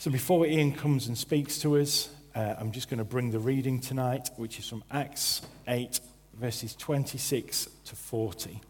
[0.00, 3.38] So before Ian comes and speaks to us, uh, I'm just going to bring the
[3.38, 6.00] reading tonight, which is from Acts 8,
[6.32, 8.62] verses 26 to 40.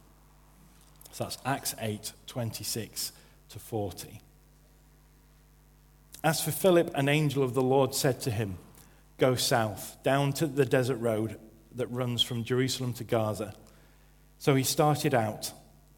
[1.12, 3.12] So that's Acts 8, 26
[3.50, 4.20] to 40.
[6.24, 8.58] As for Philip, an angel of the Lord said to him,
[9.16, 11.38] Go south, down to the desert road
[11.76, 13.54] that runs from Jerusalem to Gaza.
[14.40, 15.52] So he started out,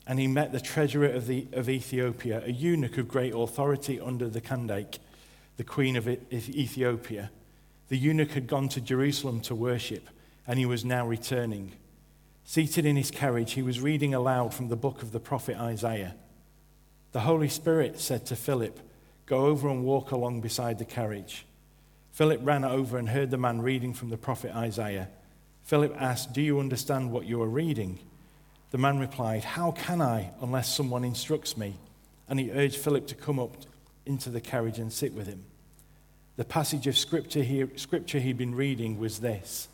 [0.06, 4.28] and he met the treasurer of, the, of Ethiopia, a eunuch of great authority under
[4.28, 4.98] the Kandake,
[5.56, 7.30] the queen of Ethiopia.
[7.88, 10.08] The eunuch had gone to Jerusalem to worship,
[10.46, 11.72] and he was now returning.
[12.44, 16.16] Seated in his carriage, he was reading aloud from the book of the prophet Isaiah.
[17.12, 18.80] The Holy Spirit said to Philip,
[19.26, 21.46] Go over and walk along beside the carriage.
[22.10, 25.08] Philip ran over and heard the man reading from the prophet Isaiah.
[25.62, 27.98] Philip asked, Do you understand what you are reading?
[28.70, 31.76] The man replied, How can I unless someone instructs me?
[32.28, 33.56] And he urged Philip to come up
[34.06, 35.44] into the carriage and sit with him.
[36.36, 39.68] The passage of scripture, he, scripture he'd been reading was this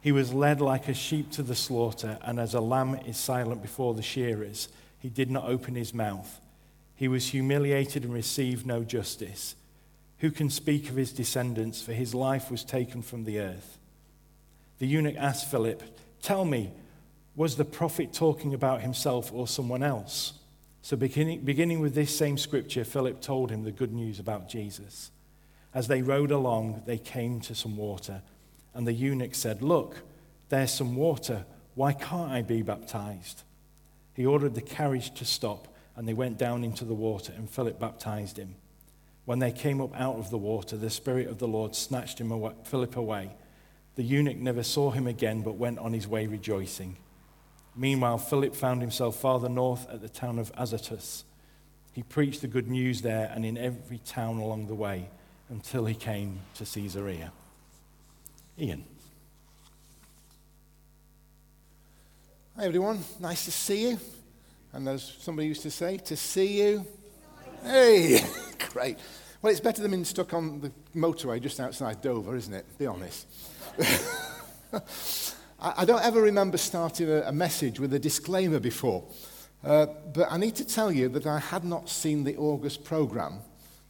[0.00, 3.62] He was led like a sheep to the slaughter, and as a lamb is silent
[3.62, 4.68] before the shearers,
[4.98, 6.40] he did not open his mouth.
[6.96, 9.54] He was humiliated and received no justice.
[10.18, 11.80] Who can speak of his descendants?
[11.80, 13.78] For his life was taken from the earth.
[14.80, 15.82] The eunuch asked Philip,
[16.22, 16.72] Tell me,
[17.36, 20.32] was the prophet talking about himself or someone else?
[20.82, 25.10] So, beginning, beginning with this same scripture, Philip told him the good news about Jesus.
[25.74, 28.22] As they rode along, they came to some water.
[28.74, 29.96] And the eunuch said, Look,
[30.48, 31.44] there's some water.
[31.74, 33.42] Why can't I be baptized?
[34.14, 37.78] He ordered the carriage to stop, and they went down into the water, and Philip
[37.78, 38.56] baptized him.
[39.26, 42.32] When they came up out of the water, the Spirit of the Lord snatched him
[42.32, 43.30] away, Philip away.
[43.94, 46.96] The eunuch never saw him again, but went on his way rejoicing.
[47.78, 51.22] Meanwhile, Philip found himself farther north at the town of Azotus.
[51.92, 55.08] He preached the good news there and in every town along the way
[55.48, 57.30] until he came to Caesarea.
[58.58, 58.84] Ian.
[62.56, 62.98] Hi, everyone.
[63.20, 64.00] Nice to see you.
[64.72, 66.84] And as somebody used to say, to see you.
[67.62, 68.20] Hey,
[68.72, 68.98] great.
[69.40, 72.66] Well, it's better than being stuck on the motorway just outside Dover, isn't it?
[72.76, 73.28] Be honest.
[75.60, 79.04] I don't ever remember starting a, message with a disclaimer before.
[79.64, 83.40] Uh, but I need to tell you that I had not seen the August programme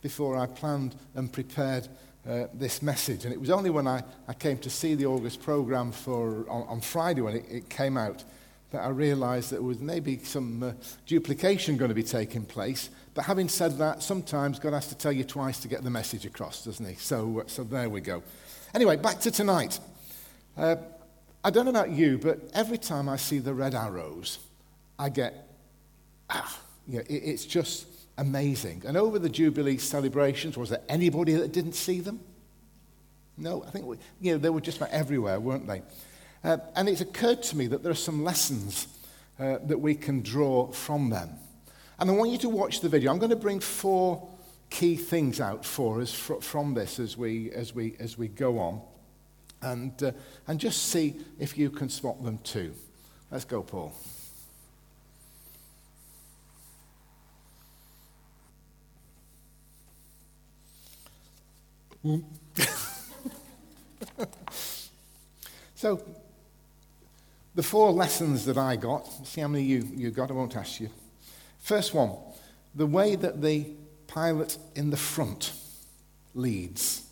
[0.00, 1.88] before I planned and prepared
[2.26, 3.26] uh, this message.
[3.26, 6.62] And it was only when I, I came to see the August programme for, on,
[6.68, 8.24] on Friday when it, it came out
[8.70, 10.72] that I realised that there was maybe some uh,
[11.06, 12.88] duplication going to be taking place.
[13.12, 16.24] But having said that, sometimes God has to tell you twice to get the message
[16.24, 16.94] across, doesn't he?
[16.94, 18.22] So, uh, so there we go.
[18.74, 19.80] Anyway, back to tonight.
[20.56, 20.76] Uh,
[21.48, 24.38] I don't know about you, but every time I see the red arrows,
[24.98, 25.48] I get,
[26.28, 27.86] ah, you know, it, it's just
[28.18, 28.82] amazing.
[28.86, 32.20] And over the Jubilee celebrations, was there anybody that didn't see them?
[33.38, 35.80] No, I think we, you know, they were just about everywhere, weren't they?
[36.44, 38.86] Uh, and it's occurred to me that there are some lessons
[39.40, 41.30] uh, that we can draw from them.
[41.98, 43.10] And I want you to watch the video.
[43.10, 44.28] I'm going to bring four
[44.68, 48.58] key things out for us fr- from this as we, as, we, as we go
[48.58, 48.82] on.
[49.60, 50.12] And, uh,
[50.46, 52.72] and just see if you can spot them too.
[53.30, 53.92] Let's go, Paul.
[65.74, 66.02] so,
[67.54, 70.80] the four lessons that I got, see how many you, you got, I won't ask
[70.80, 70.90] you.
[71.58, 72.12] First one,
[72.74, 73.66] the way that the
[74.06, 75.52] pilot in the front
[76.34, 77.07] leads.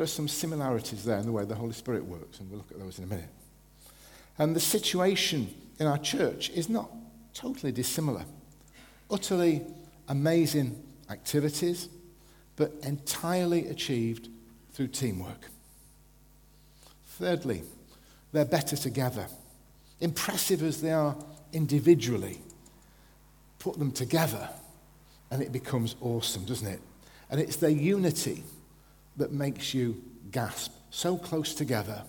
[0.00, 2.70] There are some similarities there in the way the Holy Spirit works, and we'll look
[2.70, 3.28] at those in a minute.
[4.38, 6.90] And the situation in our church is not
[7.34, 8.24] totally dissimilar.
[9.10, 9.60] Utterly
[10.08, 11.90] amazing activities,
[12.56, 14.30] but entirely achieved
[14.72, 15.50] through teamwork.
[17.18, 17.62] Thirdly,
[18.32, 19.26] they're better together.
[20.00, 21.14] Impressive as they are
[21.52, 22.40] individually,
[23.58, 24.48] put them together
[25.30, 26.80] and it becomes awesome, doesn't it?
[27.28, 28.44] And it's their unity
[29.16, 30.72] that makes you gasp.
[30.90, 32.02] So close together,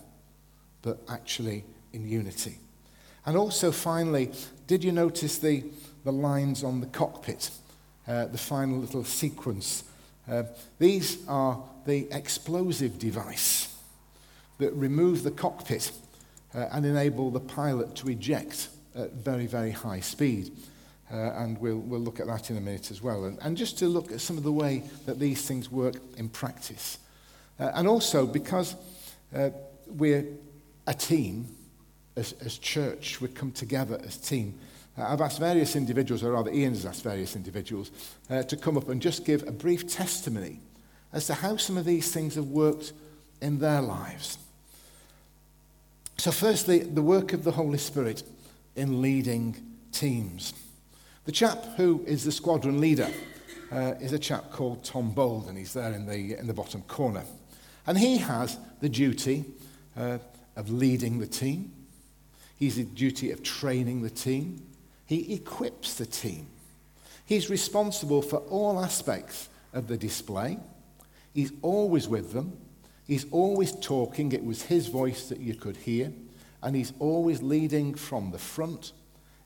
[0.82, 2.58] but actually in unity.
[3.26, 4.32] And also, finally,
[4.66, 5.64] did you notice the,
[6.04, 7.50] the lines on the cockpit?
[8.06, 9.84] Uh, the final little sequence
[10.28, 10.44] uh,
[10.78, 13.74] these are the explosive device
[14.58, 15.90] that remove the cockpit
[16.54, 20.52] uh, and enable the pilot to eject at very, very high speed.
[21.12, 23.24] Uh, and we'll, we'll look at that in a minute as well.
[23.24, 26.28] And, and just to look at some of the way that these things work in
[26.28, 26.98] practice.
[27.58, 28.76] Uh, and also because
[29.34, 29.50] uh,
[29.86, 30.26] we're
[30.86, 31.46] a team,
[32.16, 34.58] as, as church, we come together as team.
[34.98, 37.90] Uh, I've asked various individuals, or rather Ian has asked various individuals,
[38.28, 40.58] uh, to come up and just give a brief testimony
[41.12, 42.92] as to how some of these things have worked
[43.40, 44.38] in their lives.
[46.18, 48.22] So, firstly, the work of the Holy Spirit
[48.76, 49.56] in leading
[49.92, 50.54] teams.
[51.24, 53.08] The chap who is the squadron leader
[53.70, 56.82] uh, is a chap called Tom Bould, and he's there in the, in the bottom
[56.82, 57.24] corner.
[57.86, 59.44] And he has the duty
[59.96, 60.18] uh,
[60.56, 61.72] of leading the team,
[62.58, 64.62] he's the duty of training the team,
[65.06, 66.46] he equips the team.
[67.24, 70.58] He's responsible for all aspects of the display.
[71.34, 72.56] He's always with them.
[73.06, 74.32] He's always talking.
[74.32, 76.12] It was his voice that you could hear.
[76.62, 78.92] And he's always leading from the front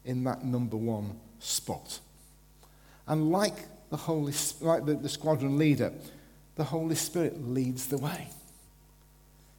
[0.05, 2.01] in that number one spot.
[3.07, 3.55] And like
[3.91, 5.93] the Holy like the, the squadron leader,
[6.57, 8.29] the Holy Spirit leads the way.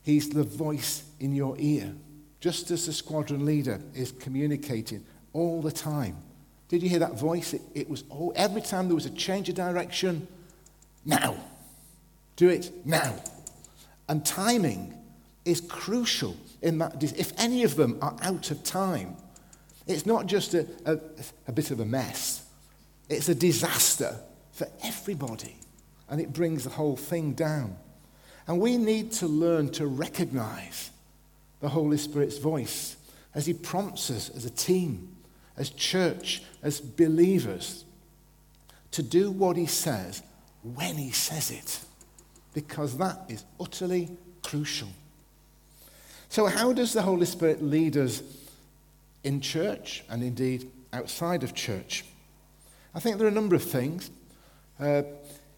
[0.04, 1.94] He's the voice in your ear,
[2.40, 6.18] just as the squadron leader is communicating all the time.
[6.70, 7.54] Did you hear that voice?
[7.54, 10.28] It, it was all, every time there was a change of direction,
[11.06, 11.38] now.
[12.36, 13.16] Do it now.
[14.10, 14.94] And timing
[15.46, 17.02] is crucial in that.
[17.02, 19.16] If any of them are out of time,
[19.88, 21.00] it's not just a, a,
[21.48, 22.46] a bit of a mess,
[23.10, 24.18] it's a disaster
[24.52, 25.56] for everybody.
[26.10, 27.78] And it brings the whole thing down.
[28.48, 30.92] And we need to learn to recognize
[31.60, 32.96] the Holy Spirit's voice
[33.36, 35.16] as He prompts us as a team,
[35.58, 37.84] as church, as believers,
[38.92, 40.24] to do what He says
[40.64, 41.80] when He says it,
[42.54, 44.10] because that is utterly
[44.44, 44.90] crucial.
[46.30, 48.22] So, how does the Holy Spirit lead us
[49.24, 52.06] in church and indeed outside of church?
[52.96, 54.10] I think there are a number of things.
[54.80, 55.04] Uh,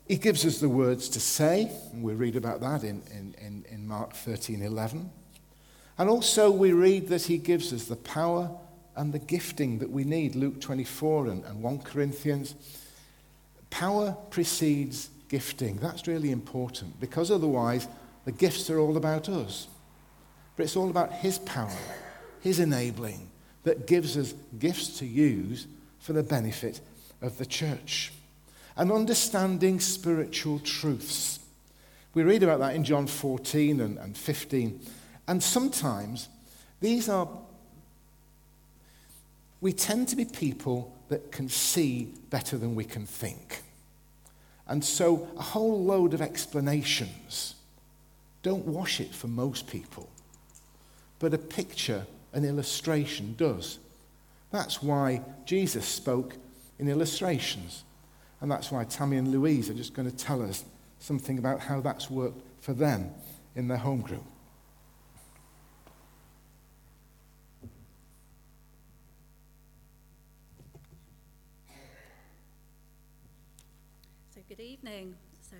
[0.09, 3.87] he gives us the words to say, and we read about that in, in, in,
[3.87, 5.07] Mark 13 11.
[5.99, 8.49] And also, we read that he gives us the power
[8.95, 12.55] and the gifting that we need, Luke 24 and, and 1 Corinthians.
[13.69, 15.75] Power precedes gifting.
[15.77, 17.87] That's really important because otherwise,
[18.25, 19.67] the gifts are all about us.
[20.55, 21.77] But it's all about his power,
[22.41, 23.29] his enabling,
[23.63, 25.67] that gives us gifts to use
[25.99, 26.81] for the benefit
[27.21, 28.11] of the church
[28.79, 31.41] and understanding spiritual truths.
[32.13, 34.79] We read about that in John 14 and, and 15.
[35.27, 36.29] And sometimes
[36.79, 37.27] these are,
[39.59, 43.63] we tend to be people that can see better than we can think.
[44.65, 47.55] And so a whole load of explanations
[48.43, 50.07] don't wash it for most people.
[51.19, 53.77] But a picture, an illustration does.
[54.51, 56.35] That's why Jesus spoke
[56.79, 57.83] in illustrations.
[58.41, 60.63] And that's why Tammy and Louise are just going to tell us
[60.99, 63.11] something about how that's worked for them
[63.55, 64.23] in their home group.
[74.33, 75.15] So, good evening.
[75.41, 75.57] So,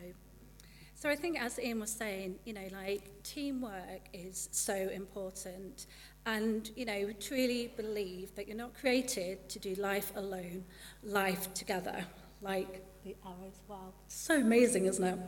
[0.95, 5.87] so I think as Ian was saying, you know, like teamwork is so important.
[6.25, 10.63] And, you know, truly believe that you're not created to do life alone,
[11.03, 12.05] life together
[12.41, 13.59] like the arrows.
[13.67, 15.19] Wow, so amazing, isn't it?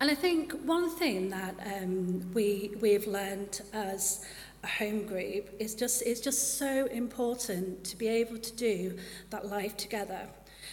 [0.00, 4.26] And I think one thing that um, we we've learned as
[4.62, 8.98] a home group is just it's just so important to be able to do
[9.30, 10.28] that life together.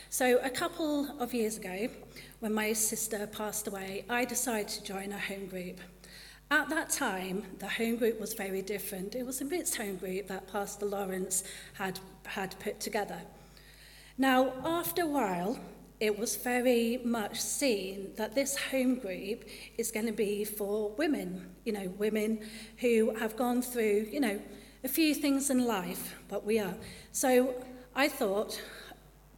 [0.09, 1.88] So a couple of years ago,
[2.39, 5.79] when my sister passed away, I decided to join a home group.
[6.51, 9.15] At that time, the home group was very different.
[9.15, 11.43] It was a mixed home group that Pastor Lawrence
[11.74, 13.22] had, had put together.
[14.17, 15.60] Now, after a while,
[16.00, 19.46] it was very much seen that this home group
[19.77, 22.39] is going to be for women, you know, women
[22.77, 24.39] who have gone through, you know,
[24.84, 26.75] a few things in life, but we are.
[27.12, 27.55] So
[27.96, 28.62] I thought,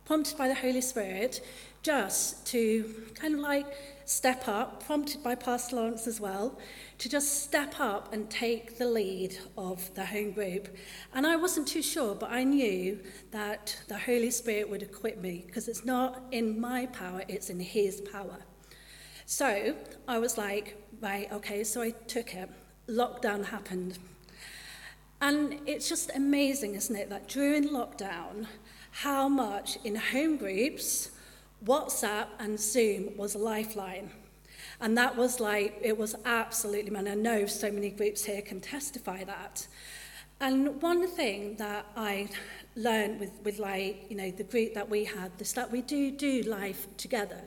[0.05, 1.45] prompted by the Holy Spirit,
[1.83, 3.67] just to kind of like
[4.05, 6.57] step up, prompted by Pastor Lawrence as well,
[6.99, 10.75] to just step up and take the lead of the home group.
[11.13, 12.99] And I wasn't too sure, but I knew
[13.31, 17.59] that the Holy Spirit would equip me because it's not in my power, it's in
[17.59, 18.37] His power.
[19.25, 19.75] So
[20.07, 22.49] I was like, right, okay, so I took it.
[22.87, 23.97] Lockdown happened.
[25.21, 28.45] And it's just amazing, isn't it, that during lockdown,
[28.91, 31.09] how much in home groups,
[31.65, 34.11] WhatsApp and Zoom was a lifeline.
[34.81, 38.59] And that was like, it was absolutely, man, I know so many groups here can
[38.59, 39.67] testify that.
[40.41, 42.27] And one thing that I
[42.75, 46.11] learned with, with like, you know, the group that we had is that we do
[46.11, 47.41] do life together.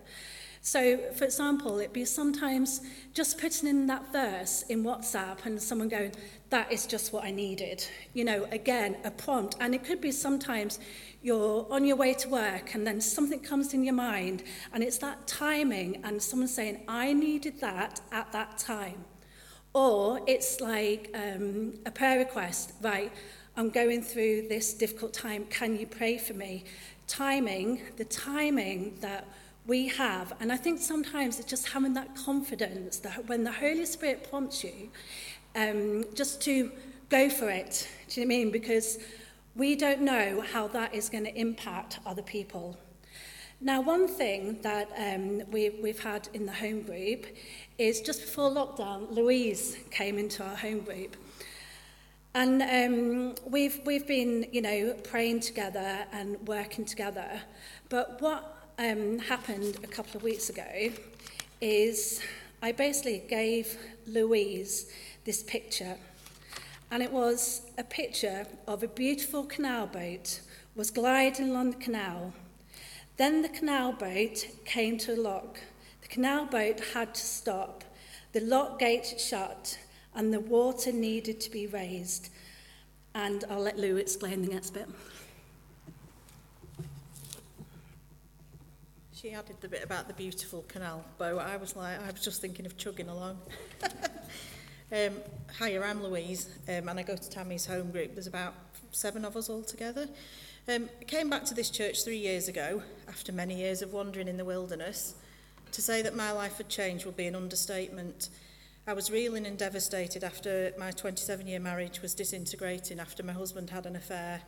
[0.60, 2.80] So, for example, it'd be sometimes
[3.14, 6.12] just putting in that verse in WhatsApp and someone going,
[6.50, 7.86] that is just what I needed.
[8.14, 9.56] You know, again, a prompt.
[9.60, 10.78] And it could be sometimes
[11.22, 14.98] you're on your way to work and then something comes in your mind and it's
[14.98, 19.04] that timing and someone saying, I needed that at that time.
[19.74, 23.12] Or it's like um, a prayer request, right,
[23.56, 26.64] I'm going through this difficult time, can you pray for me?
[27.06, 29.26] Timing, the timing that
[29.66, 33.84] we have, and I think sometimes it's just having that confidence that when the Holy
[33.84, 34.90] Spirit prompts you,
[35.54, 36.70] um, just to
[37.08, 37.88] go for it.
[38.08, 38.50] Do you know what I mean?
[38.52, 38.98] Because
[39.58, 42.78] we don't know how that is going to impact other people.
[43.60, 47.26] Now, one thing that um, we, we've had in the home group
[47.76, 51.16] is just before lockdown, Louise came into our home group.
[52.36, 57.28] And um, we've, we've been, you know, praying together and working together.
[57.88, 60.90] But what um, happened a couple of weeks ago
[61.60, 62.20] is
[62.62, 64.92] I basically gave Louise
[65.24, 65.96] this picture.
[66.90, 70.40] And it was a picture of a beautiful canal boat
[70.74, 72.32] was gliding along the canal.
[73.18, 75.58] Then the canal boat came to a lock.
[76.00, 77.84] The canal boat had to stop.
[78.32, 79.78] The lock gate shut
[80.14, 82.30] and the water needed to be raised.
[83.14, 84.88] And I'll let Lou explain the next bit.
[89.12, 91.40] She added the bit about the beautiful canal boat.
[91.40, 93.38] I was like, I was just thinking of chugging along.
[94.90, 95.16] um,
[95.60, 98.14] I'm Louise, um, and I go to Tammy's home group.
[98.14, 98.54] There's about
[98.90, 100.08] seven of us all together.
[100.66, 104.28] Um, I came back to this church three years ago, after many years of wandering
[104.28, 105.14] in the wilderness.
[105.72, 108.30] To say that my life had changed would be an understatement.
[108.86, 113.68] I was reeling and devastated after my 27 year marriage was disintegrating after my husband
[113.68, 114.40] had an affair.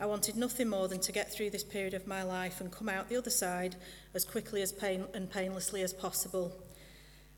[0.00, 2.88] I wanted nothing more than to get through this period of my life and come
[2.88, 3.76] out the other side
[4.14, 6.52] as quickly as pain and painlessly as possible.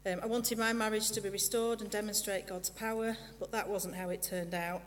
[0.06, 3.96] Um, I wanted my marriage to be restored and demonstrate God's power, but that wasn't
[3.96, 4.80] how it turned out.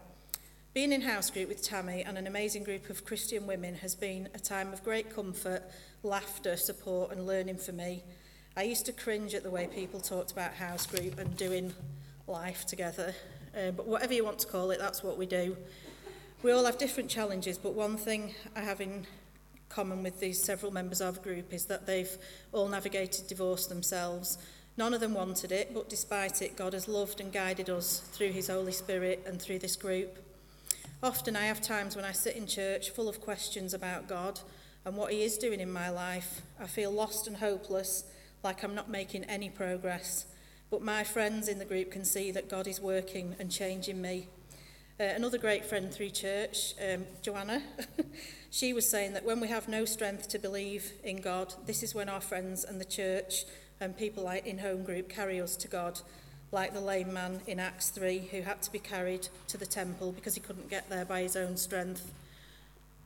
[0.73, 4.27] Being in house group with Tammy and an amazing group of Christian women has been
[4.33, 5.61] a time of great comfort,
[6.01, 8.01] laughter, support, and learning for me.
[8.57, 11.75] I used to cringe at the way people talked about house group and doing
[12.25, 13.13] life together,
[13.55, 15.55] uh, but whatever you want to call it, that's what we do.
[16.41, 19.05] We all have different challenges, but one thing I have in
[19.69, 22.17] common with these several members of the group is that they've
[22.51, 24.39] all navigated divorce themselves
[24.75, 28.31] None of them wanted it, but despite it, God has loved and guided us through
[28.31, 30.17] His Holy Spirit and through this group.
[31.03, 34.39] Often I have times when I sit in church full of questions about God
[34.83, 36.41] and what He is doing in my life.
[36.59, 38.05] I feel lost and hopeless,
[38.41, 40.25] like I'm not making any progress.
[40.71, 44.27] But my friends in the group can see that God is working and changing me.
[44.99, 47.61] Uh, another great friend through church, um, Joanna,
[48.49, 51.93] she was saying that when we have no strength to believe in God, this is
[51.93, 53.45] when our friends and the church
[53.83, 55.99] and people like in home group carry us to God,
[56.51, 60.13] like the lame man in Acts 3 who had to be carried to the temple
[60.13, 62.11] because he couldn't get there by his own strength.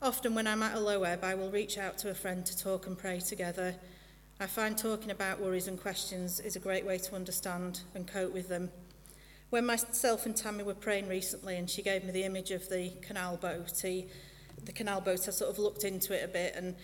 [0.02, 2.56] Often when I'm at a low ebb, I will reach out to a friend to
[2.56, 3.76] talk and pray together.
[4.40, 8.34] I find talking about worries and questions is a great way to understand and cope
[8.34, 8.70] with them.
[9.50, 12.92] When myself and Tammy were praying recently and she gave me the image of the
[13.02, 14.08] canal boat, he,
[14.64, 16.76] the canal boat, I sort of looked into it a bit and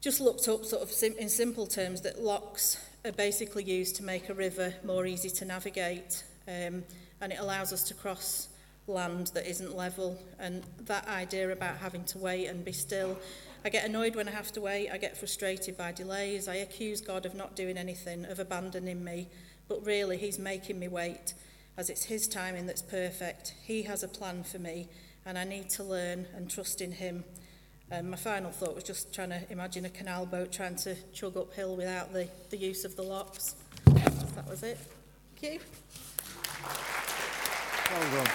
[0.00, 4.04] Just looked up sort of sim in simple terms that locks are basically used to
[4.04, 6.84] make a river more easy to navigate um,
[7.20, 8.48] and it allows us to cross
[8.86, 10.18] land that isn't level.
[10.38, 13.18] And that idea about having to wait and be still
[13.64, 14.88] I get annoyed when I have to wait.
[14.88, 16.46] I get frustrated by delays.
[16.46, 19.28] I accuse God of not doing anything of abandoning me.
[19.68, 21.34] But really he's making me wait
[21.76, 23.54] as it's his timing that's perfect.
[23.62, 24.88] He has a plan for me
[25.26, 27.24] and I need to learn and trust in him.
[27.90, 31.38] Um, my final thought was just trying to imagine a canal boat trying to chug
[31.38, 33.56] uphill without the, the use of the locks.
[33.86, 34.78] That was it.
[35.40, 35.60] Thank you.
[37.90, 38.32] Well done.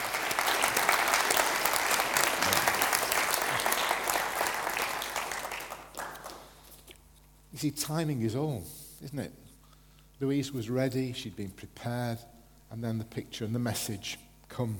[7.51, 8.63] You see, timing is all,
[9.03, 9.31] isn't it?
[10.19, 12.17] Louise was ready, she'd been prepared,
[12.71, 14.17] and then the picture and the message
[14.49, 14.77] come.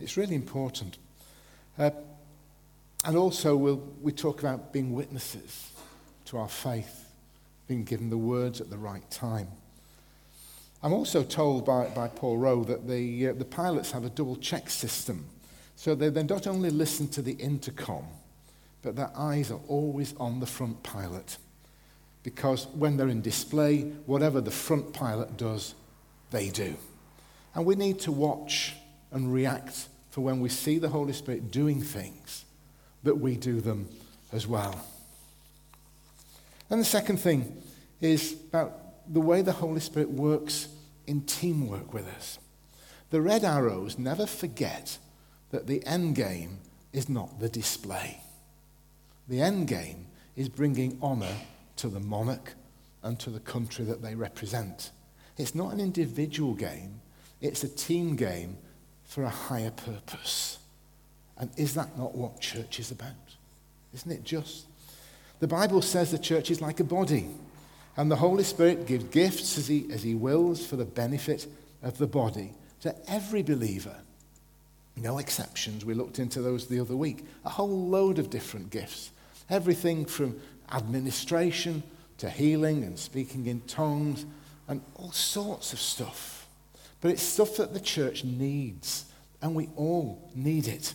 [0.00, 0.98] It's really important.
[1.78, 1.90] Uh,
[3.06, 5.70] and also, we'll, we talk about being witnesses
[6.26, 7.08] to our faith,
[7.68, 9.46] being given the words at the right time.
[10.82, 14.34] I'm also told by, by Paul Rowe that the, uh, the pilots have a double
[14.36, 15.24] check system.
[15.76, 18.06] So they, they not only listen to the intercom,
[18.82, 21.38] but their eyes are always on the front pilot.
[22.24, 25.74] Because when they're in display, whatever the front pilot does,
[26.32, 26.74] they do.
[27.54, 28.74] And we need to watch
[29.12, 32.45] and react for when we see the Holy Spirit doing things,
[33.02, 33.88] that we do them
[34.32, 34.84] as well.
[36.70, 37.62] And the second thing
[38.00, 40.68] is about the way the Holy Spirit works
[41.06, 42.38] in teamwork with us.
[43.10, 44.98] The red arrows never forget
[45.50, 46.58] that the end game
[46.92, 48.20] is not the display.
[49.28, 51.36] The end game is bringing honour
[51.76, 52.54] to the monarch
[53.02, 54.90] and to the country that they represent.
[55.36, 57.00] It's not an individual game,
[57.40, 58.58] it's a team game
[59.04, 60.58] for a higher purpose.
[61.38, 63.10] And is that not what church is about?
[63.94, 64.66] Isn't it just?
[65.40, 67.28] The Bible says the church is like a body,
[67.96, 71.46] and the Holy Spirit gives gifts as he, as he wills for the benefit
[71.82, 73.96] of the body to every believer.
[74.96, 75.84] No exceptions.
[75.84, 77.24] We looked into those the other week.
[77.44, 79.10] A whole load of different gifts.
[79.50, 80.40] Everything from
[80.72, 81.82] administration
[82.18, 84.24] to healing and speaking in tongues
[84.68, 86.48] and all sorts of stuff.
[87.00, 89.04] But it's stuff that the church needs,
[89.42, 90.94] and we all need it.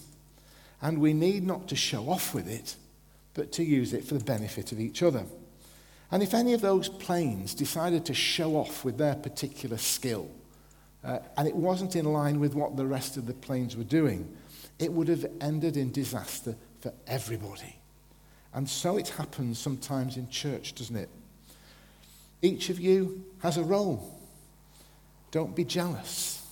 [0.81, 2.75] And we need not to show off with it,
[3.33, 5.23] but to use it for the benefit of each other.
[6.11, 10.29] And if any of those planes decided to show off with their particular skill,
[11.03, 14.35] uh, and it wasn't in line with what the rest of the planes were doing,
[14.77, 17.77] it would have ended in disaster for everybody.
[18.53, 21.09] And so it happens sometimes in church, doesn't it?
[22.41, 24.19] Each of you has a role.
[25.31, 26.45] Don't be jealous.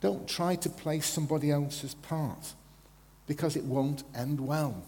[0.00, 2.54] Don't try to play somebody else's part
[3.28, 4.82] because it won't end well.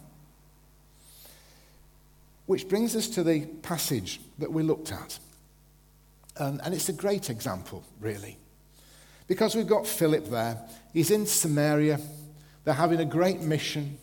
[2.46, 5.20] Which brings us to the passage that we looked at.
[6.36, 8.38] And, and it's a great example, really.
[9.28, 10.58] Because we've got Philip there.
[10.92, 12.00] He's in Samaria.
[12.64, 13.98] They're having a great mission.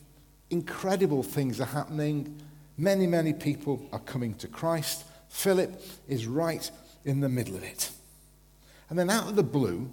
[0.50, 2.40] Incredible things are happening.
[2.78, 5.04] Many, many people are coming to Christ.
[5.30, 6.70] Philip is right
[7.04, 7.90] in the middle of it.
[8.90, 9.90] And then out of the blue,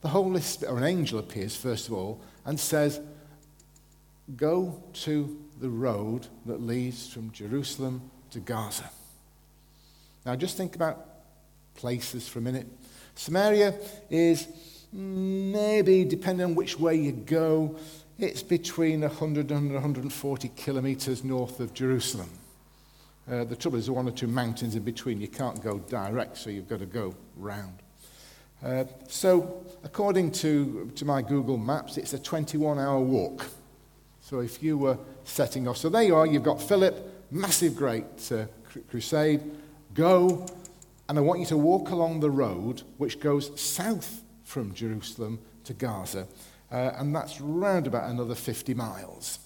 [0.00, 3.00] the Holy Spirit, or an angel appears, first of all, and says,
[4.36, 8.90] Go to the road that leads from Jerusalem to Gaza.
[10.26, 11.06] Now, just think about
[11.74, 12.66] places for a minute.
[13.14, 13.74] Samaria
[14.10, 14.46] is
[14.92, 17.76] maybe, depending on which way you go,
[18.18, 22.28] it's between 100 and 140 kilometers north of Jerusalem.
[23.30, 25.20] Uh, the trouble is, there are one or two mountains in between.
[25.20, 27.78] You can't go direct, so you've got to go round.
[28.64, 33.46] Uh, so, according to, to my Google Maps, it's a 21 hour walk.
[34.28, 38.30] So if you were setting off, so there you are, you've got Philip, massive, great
[38.30, 38.44] uh,
[38.90, 39.40] crusade,
[39.94, 40.44] go,
[41.08, 45.72] and I want you to walk along the road which goes south from Jerusalem to
[45.72, 46.26] Gaza,
[46.70, 49.38] uh, and that's round about another 50 miles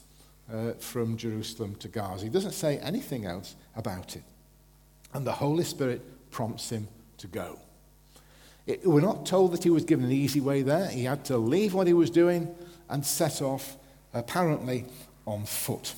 [0.53, 2.25] uh, from Jerusalem to Gaza.
[2.25, 4.25] He doesn't say anything else about it.
[5.15, 7.61] And the Holy Spirit prompts him to go.
[8.67, 10.89] It, we're not told that he was given an easy way there.
[10.89, 12.53] He had to leave what he was doing
[12.89, 13.77] and set off
[14.15, 14.85] apparently
[15.27, 15.95] on foot.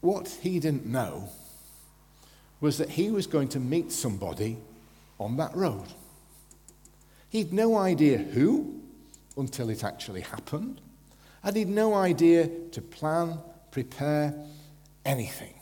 [0.00, 1.30] What he didn't know
[2.60, 4.56] was that he was going to meet somebody
[5.18, 5.86] on that road.
[7.28, 8.80] He'd no idea who
[9.36, 10.80] until it actually happened,
[11.42, 13.38] and he'd no idea to plan,
[13.70, 14.34] prepare
[15.04, 15.54] anything.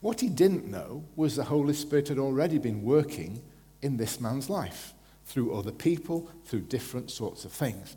[0.00, 3.42] What he didn't know was the Holy Spirit had already been working
[3.82, 4.94] in this man's life
[5.26, 7.96] through other people, through different sorts of things.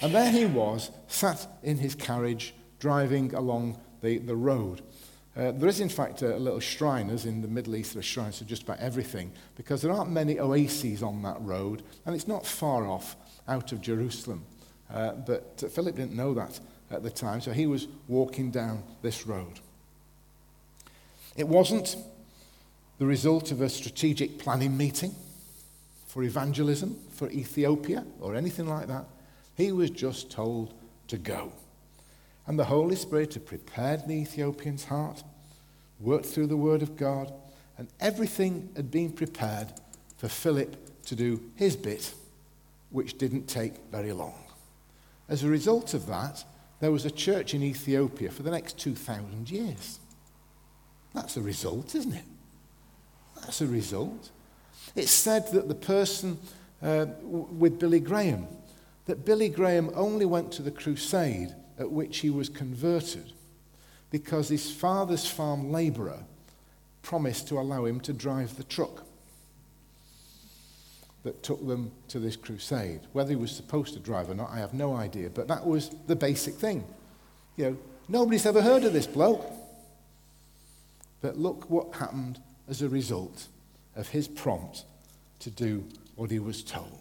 [0.00, 4.82] And there he was, sat in his carriage, driving along the, the road.
[5.36, 8.02] Uh, there is, in fact, a, little shrine, as in the Middle East, there are
[8.02, 12.28] shrines to just about everything, because there aren't many oases on that road, and it's
[12.28, 13.16] not far off
[13.48, 14.44] out of Jerusalem.
[14.92, 16.60] Uh, but Philip didn't know that
[16.90, 19.60] at the time, so he was walking down this road.
[21.36, 21.96] It wasn't
[22.98, 25.14] the result of a strategic planning meeting
[26.12, 29.06] for evangelism for Ethiopia or anything like that.
[29.56, 30.74] He was just told
[31.08, 31.54] to go.
[32.46, 35.22] And the Holy Spirit had prepared the Ethiopian's heart,
[35.98, 37.32] worked through the Word of God,
[37.78, 39.68] and everything had been prepared
[40.18, 42.12] for Philip to do his bit,
[42.90, 44.44] which didn't take very long.
[45.30, 46.44] As a result of that,
[46.80, 49.98] there was a church in Ethiopia for the next 2,000 years.
[51.14, 52.24] That's a result, isn't it?
[53.40, 54.30] That's a result.
[54.94, 56.38] It's said that the person
[56.82, 58.46] uh, with Billy Graham,
[59.06, 63.32] that Billy Graham only went to the crusade at which he was converted
[64.10, 66.20] because his father's farm labourer
[67.02, 69.04] promised to allow him to drive the truck
[71.24, 73.00] that took them to this crusade.
[73.12, 75.90] Whether he was supposed to drive or not, I have no idea, but that was
[76.06, 76.84] the basic thing.
[77.56, 77.76] You know,
[78.08, 79.44] nobody's ever heard of this bloke.
[81.20, 83.46] But look what happened as a result
[83.96, 84.84] of his prompt
[85.40, 85.84] to do
[86.16, 87.00] what he was told.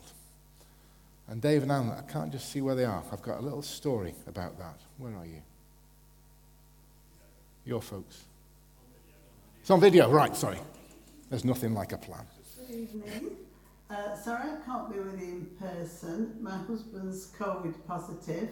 [1.27, 3.04] And Dave and Anna, I can't just see where they are.
[3.12, 4.75] I've got a little story about that.
[4.97, 5.41] Where are you?
[7.65, 8.23] Your folks.
[9.62, 10.58] It's on video, right, sorry.
[11.30, 12.25] There's nothing like a plan.
[12.67, 13.32] Good evening.
[13.89, 16.36] Uh, sorry I can't be with you in person.
[16.41, 18.49] My husband's COVID positive,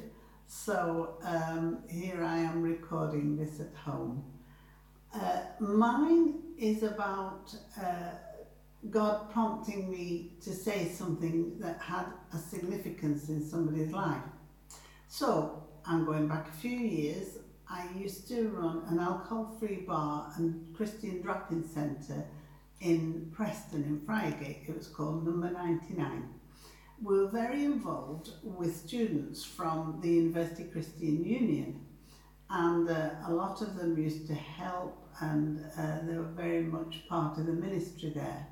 [0.47, 4.23] so um, here I am recording this at home.
[5.13, 8.12] Uh, mine is about uh,
[8.89, 14.24] God prompting me to say something that had a significance in somebody's life.
[15.10, 17.39] So I'm going back a few years.
[17.70, 22.26] I used to run an alcohol-free bar and Christian drop-in centre
[22.80, 24.70] in Preston in Friargate.
[24.70, 26.30] It was called Number 99.
[27.04, 31.86] We were very involved with students from the University Christian Union
[32.50, 37.08] and uh, a lot of them used to help and uh, they were very much
[37.10, 38.48] part of the ministry there.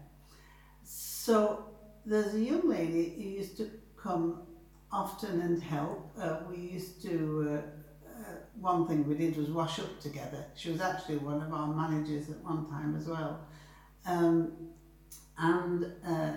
[1.27, 1.65] So
[2.05, 3.69] there's a young lady who used to
[4.01, 4.43] come
[4.93, 6.09] often and help.
[6.17, 7.13] Uh, we used to,
[7.49, 10.45] uh, uh, one thing we did was wash up together.
[10.55, 13.41] She was actually one of our managers at one time as well.
[14.05, 14.53] Um,
[15.37, 16.31] and uh,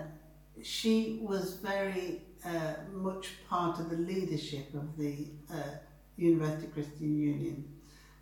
[0.60, 5.76] she was very uh, much part of the leadership of the uh,
[6.16, 7.64] University Christian Union.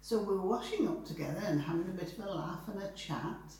[0.02, 2.92] So we were washing up together and having a bit of a laugh and a
[2.92, 3.54] chat.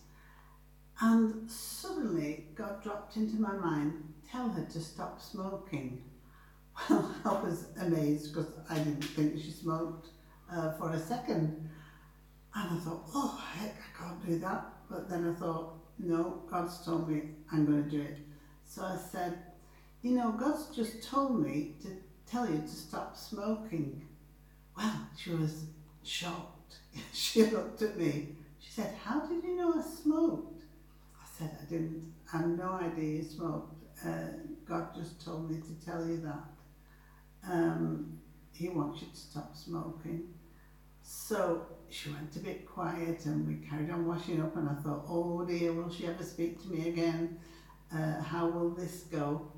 [1.01, 3.93] And suddenly God dropped into my mind,
[4.31, 6.03] tell her to stop smoking.
[6.89, 10.11] Well, I was amazed because I didn't think she smoked
[10.53, 11.69] uh, for a second.
[12.55, 14.65] And I thought, oh, heck, I can't do that.
[14.89, 18.19] But then I thought, no, God's told me I'm going to do it.
[18.65, 19.39] So I said,
[20.03, 21.89] you know, God's just told me to
[22.31, 24.07] tell you to stop smoking.
[24.77, 25.65] Well, she was
[26.05, 26.77] shocked.
[27.13, 28.37] she looked at me.
[28.61, 30.58] She said, how did you know I smoked?
[31.39, 32.13] Said, I didn't.
[32.33, 33.75] I no idea you smoked.
[34.05, 34.27] Uh,
[34.69, 37.51] God just told me to tell you that.
[37.51, 38.19] Um,
[38.53, 40.35] he wants you to stop smoking.
[41.03, 45.05] So she went a bit quiet and we carried on washing up and I thought,
[45.09, 47.39] oh dear, will she ever speak to me again?
[47.95, 49.53] Uh, how will this go?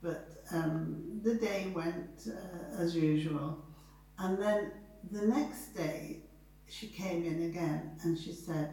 [0.00, 3.64] But um, the day went uh, as usual.
[4.18, 4.70] And then
[5.10, 6.20] the next day,
[6.68, 8.70] she came in again and she said,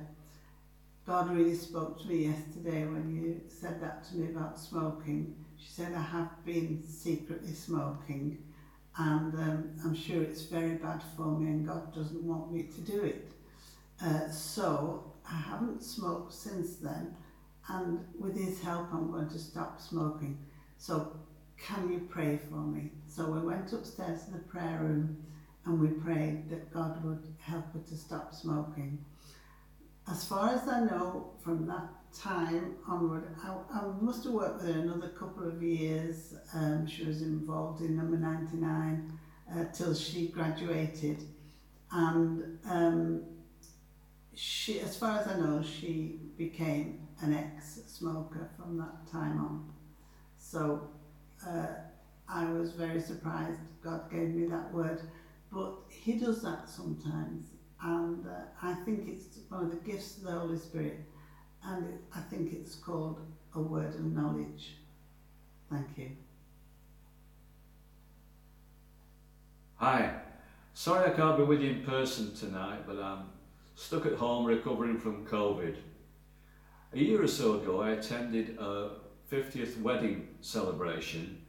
[1.08, 5.38] God really spoke to me yesterday when you said that to me about smoking.
[5.58, 8.40] She said, I have been secretly smoking
[8.98, 12.82] and um, I'm sure it's very bad for me and God doesn't want me to
[12.82, 13.32] do it.
[14.04, 17.16] Uh, so I haven't smoked since then
[17.70, 20.38] and with his help I'm going to stop smoking.
[20.78, 21.16] So
[21.58, 22.92] can you pray for me?
[23.08, 25.24] So we went upstairs to the prayer room
[25.64, 29.06] and we prayed that God would help her to stop smoking.
[30.10, 34.74] As far as I know, from that time onward, I, I must have worked with
[34.74, 36.34] her another couple of years.
[36.54, 39.12] Um, she was involved in number 99
[39.54, 41.24] uh, till she graduated.
[41.92, 43.24] And um,
[44.34, 49.74] she, as far as I know, she became an ex-smoker from that time on.
[50.38, 50.90] So
[51.46, 51.68] uh,
[52.30, 55.02] I was very surprised God gave me that word.
[55.52, 57.57] But he does that sometimes.
[57.82, 61.00] And uh, I think it's one of the gifts of the Holy Spirit.
[61.64, 63.20] And it, I think it's called
[63.54, 64.76] a word of knowledge.
[65.70, 66.12] Thank you.
[69.76, 70.22] Hi.
[70.74, 73.26] Sorry I can't be with you in person tonight, but I'm
[73.76, 75.76] stuck at home recovering from COVID.
[76.94, 78.92] A year or so ago, I attended a
[79.32, 81.42] 50th wedding celebration.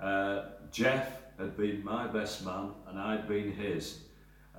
[0.00, 4.00] Uh, Jeff had been my best man and I'd been his.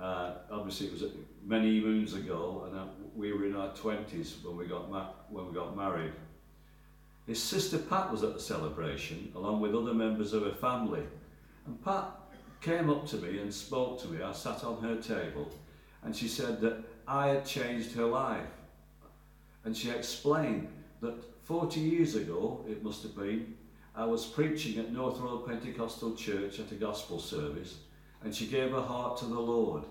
[0.00, 1.04] Uh, obviously, it was
[1.44, 4.88] many moons ago, and we were in our twenties when we got
[5.30, 6.12] when we got married.
[7.26, 11.02] His sister Pat was at the celebration, along with other members of her family,
[11.66, 12.10] and Pat
[12.60, 14.22] came up to me and spoke to me.
[14.22, 15.50] I sat on her table,
[16.02, 18.46] and she said that I had changed her life,
[19.64, 20.68] and she explained
[21.00, 23.54] that 40 years ago, it must have been,
[23.94, 27.78] I was preaching at North Road Pentecostal Church at a gospel service,
[28.22, 29.84] and she gave her heart to the Lord.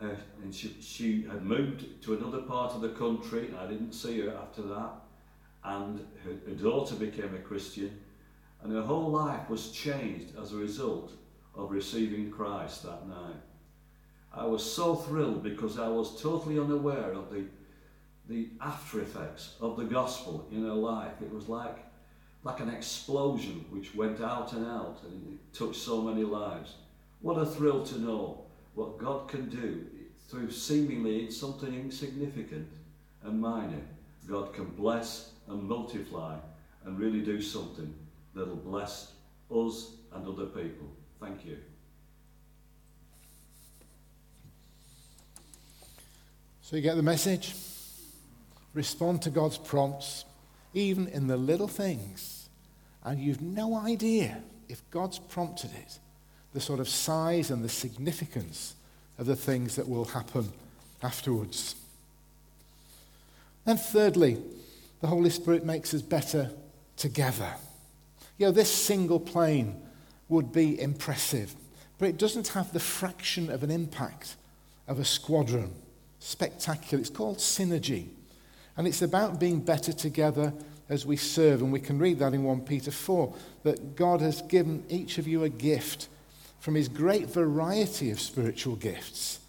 [0.00, 0.08] Uh,
[0.42, 3.50] and she, she had moved to another part of the country.
[3.58, 4.92] I didn't see her after that.
[5.62, 8.00] And her, her daughter became a Christian.
[8.62, 11.12] And her whole life was changed as a result
[11.54, 13.36] of receiving Christ that night.
[14.32, 17.44] I was so thrilled because I was totally unaware of the,
[18.28, 21.14] the after effects of the gospel in her life.
[21.20, 21.78] It was like
[22.42, 26.74] like an explosion which went out and out and it touched so many lives.
[27.20, 29.86] What a thrill to know what God can do
[30.28, 32.68] through seemingly something insignificant
[33.22, 33.82] and minor.
[34.26, 36.36] God can bless and multiply
[36.84, 37.92] and really do something
[38.34, 39.12] that'll bless
[39.50, 40.88] us and other people.
[41.20, 41.58] Thank you.
[46.62, 47.54] So you get the message?
[48.74, 50.24] respond to God's prompts,
[50.74, 52.48] even in the little things,
[53.02, 55.98] and you've no idea if God's prompted it,
[56.52, 58.74] the sort of size and the significance
[59.18, 60.52] of the things that will happen
[61.02, 61.76] afterwards.
[63.66, 64.38] And thirdly,
[65.00, 66.50] the Holy Spirit makes us better
[66.96, 67.54] together.
[68.38, 69.80] You know, this single plane
[70.28, 71.54] would be impressive,
[71.98, 74.36] but it doesn't have the fraction of an impact
[74.88, 75.72] of a squadron.
[76.18, 77.00] Spectacular.
[77.00, 78.08] It's called synergy.
[78.76, 80.52] And it's about being better together
[80.88, 81.62] as we serve.
[81.62, 85.26] And we can read that in 1 Peter 4 that God has given each of
[85.26, 86.08] you a gift
[86.60, 89.40] from his great variety of spiritual gifts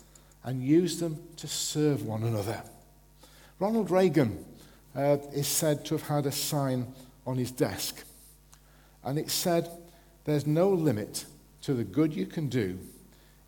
[0.44, 2.64] and use them to serve one another.
[3.60, 4.44] Ronald Reagan
[4.96, 6.88] uh, is said to have had a sign
[7.28, 8.04] on his desk,
[9.04, 9.70] and it said,
[10.26, 11.26] There's no limit
[11.62, 12.80] to the good you can do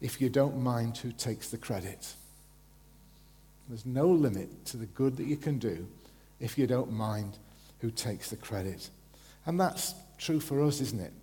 [0.02, 2.14] if you don't mind who takes the credit.
[3.70, 5.88] There's no limit to the good that you can do
[6.40, 7.38] if you don't mind
[7.80, 8.90] who takes the credit.
[9.46, 11.14] And that's true for us, isn't it?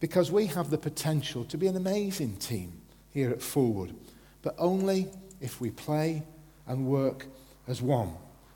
[0.00, 2.72] Because we have the potential to be an amazing team
[3.10, 3.94] here at Forward,
[4.42, 5.08] but only
[5.40, 6.22] if we play
[6.66, 7.26] and work
[7.68, 8.12] as one.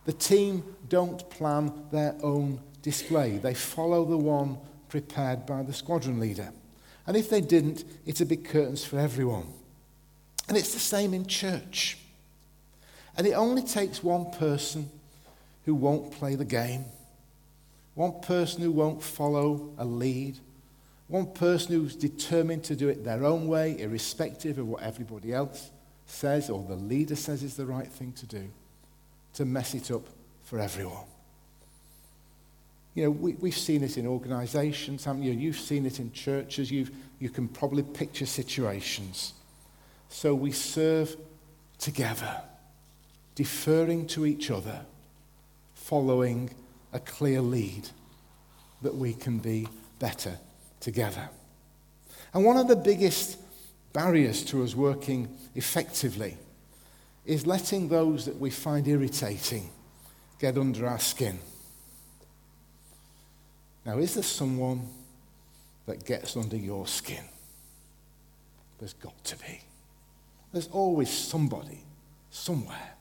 [0.06, 6.20] The team don't plan their own display, they follow the one prepared by the squadron
[6.20, 6.52] leader.
[7.06, 9.46] And if they didn't, it'd be curtains for everyone.
[10.48, 11.98] And it's the same in church.
[13.16, 14.90] And it only takes one person
[15.64, 16.84] who won't play the game,
[17.94, 20.38] one person who won't follow a lead,
[21.14, 25.70] one person who's determined to do it their own way, irrespective of what everybody else
[26.06, 28.50] says or the leader says is the right thing to do,
[29.32, 30.02] to mess it up
[30.42, 31.04] for everyone.
[32.96, 35.30] You know, we, we've seen it in organizations, haven't you?
[35.30, 36.72] You've seen it in churches.
[36.72, 39.34] You've, you can probably picture situations.
[40.08, 41.16] So we serve
[41.78, 42.42] together,
[43.36, 44.84] deferring to each other,
[45.74, 46.50] following
[46.92, 47.88] a clear lead
[48.82, 49.68] that we can be
[50.00, 50.40] better
[50.84, 51.30] together.
[52.34, 53.38] And one of the biggest
[53.94, 56.36] barriers to us working effectively
[57.24, 59.70] is letting those that we find irritating
[60.38, 61.38] get under our skin.
[63.86, 64.86] Now, is there someone
[65.86, 67.24] that gets under your skin?
[68.78, 69.62] There's got to be.
[70.52, 71.80] There's always somebody,
[72.30, 72.94] somewhere,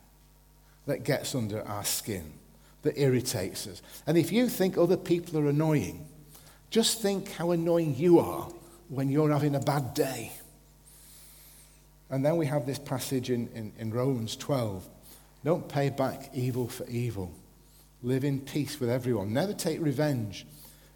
[0.86, 2.32] that gets under our skin,
[2.84, 3.82] that irritates us.
[4.08, 6.06] And if you think other people are annoying,
[6.74, 8.50] just think how annoying you are
[8.90, 10.32] when you're having a bad day.
[12.10, 14.84] And then we have this passage in, in, in Romans 12
[15.44, 17.32] don't pay back evil for evil.
[18.02, 19.34] Live in peace with everyone.
[19.34, 20.48] Never take revenge.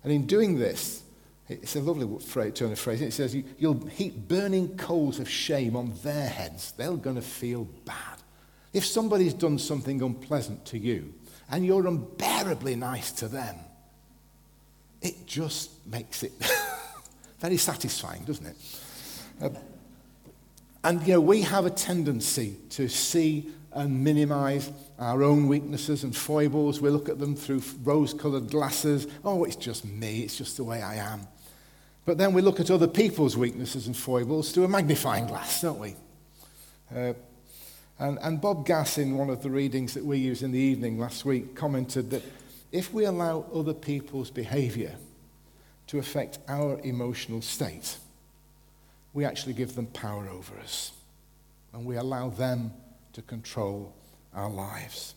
[0.03, 1.03] And in doing this,
[1.47, 3.01] it's a lovely phrase, turn of phrase.
[3.01, 6.71] It says, You'll heap burning coals of shame on their heads.
[6.71, 8.17] They're going to feel bad.
[8.73, 11.13] If somebody's done something unpleasant to you
[11.51, 13.57] and you're unbearably nice to them,
[15.07, 16.33] it just makes it
[17.39, 18.55] very satisfying, doesn't it?
[19.41, 19.49] Uh,
[20.83, 26.15] and, you know, we have a tendency to see and minimize our own weaknesses and
[26.15, 26.81] foibles.
[26.81, 29.07] We look at them through rose colored glasses.
[29.23, 31.21] Oh, it's just me, it's just the way I am.
[32.05, 35.79] But then we look at other people's weaknesses and foibles through a magnifying glass, don't
[35.79, 35.95] we?
[36.93, 37.13] Uh,
[37.99, 40.99] and, and Bob Gass, in one of the readings that we used in the evening
[40.99, 42.23] last week, commented that
[42.71, 44.95] if we allow other people's behavior
[45.87, 47.97] to affect our emotional state,
[49.13, 50.91] we actually give them power over us.
[51.73, 52.71] And we allow them
[53.13, 53.93] to control
[54.33, 55.15] our lives.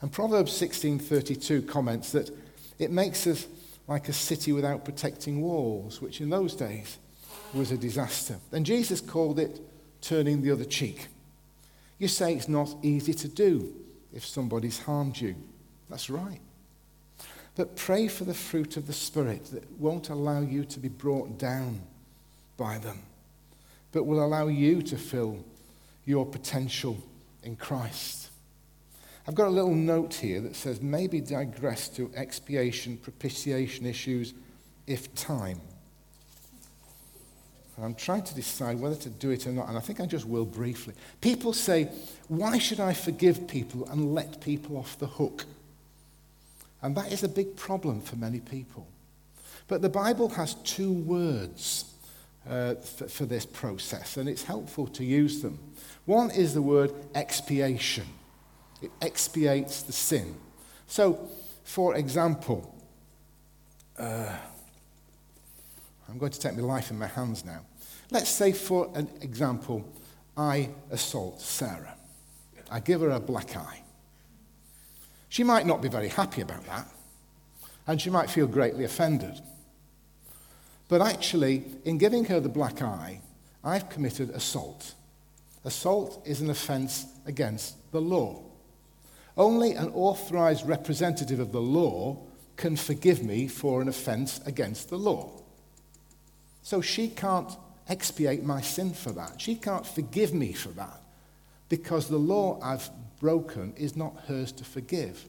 [0.00, 2.30] And Proverbs 16:32 comments that
[2.78, 3.46] it makes us
[3.88, 6.98] like a city without protecting walls, which in those days
[7.54, 8.38] was a disaster.
[8.52, 9.60] And Jesus called it
[10.00, 11.08] turning the other cheek.
[11.98, 13.74] You say it's not easy to do
[14.12, 15.34] if somebody's harmed you.
[15.88, 16.40] That's right.
[17.56, 21.38] But pray for the fruit of the Spirit that won't allow you to be brought
[21.38, 21.80] down
[22.58, 23.00] by them,
[23.92, 25.42] but will allow you to fill
[26.04, 26.98] your potential
[27.42, 28.30] in Christ.
[29.26, 34.34] I've got a little note here that says maybe digress to expiation, propitiation issues
[34.86, 35.60] if time.
[37.76, 40.06] And I'm trying to decide whether to do it or not, and I think I
[40.06, 40.94] just will briefly.
[41.20, 41.90] People say,
[42.28, 45.44] Why should I forgive people and let people off the hook?
[46.82, 48.86] And that is a big problem for many people.
[49.68, 51.92] But the Bible has two words
[52.48, 55.58] uh, for, for this process, and it's helpful to use them.
[56.04, 58.06] One is the word expiation.
[58.80, 60.36] It expiates the sin.
[60.86, 61.28] So,
[61.64, 62.72] for example,
[63.98, 64.36] uh,
[66.08, 67.62] I'm going to take my life in my hands now.
[68.10, 69.84] Let's say, for an example,
[70.36, 71.96] I assault Sarah.
[72.70, 73.82] I give her a black eye.
[75.36, 76.88] She might not be very happy about that,
[77.86, 79.38] and she might feel greatly offended.
[80.88, 83.20] But actually, in giving her the black eye,
[83.62, 84.94] I've committed assault.
[85.62, 88.44] Assault is an offence against the law.
[89.36, 92.16] Only an authorised representative of the law
[92.56, 95.30] can forgive me for an offence against the law.
[96.62, 97.54] So she can't
[97.90, 99.38] expiate my sin for that.
[99.38, 101.02] She can't forgive me for that
[101.68, 102.88] because the law I've
[103.20, 105.24] broken is not hers to forgive.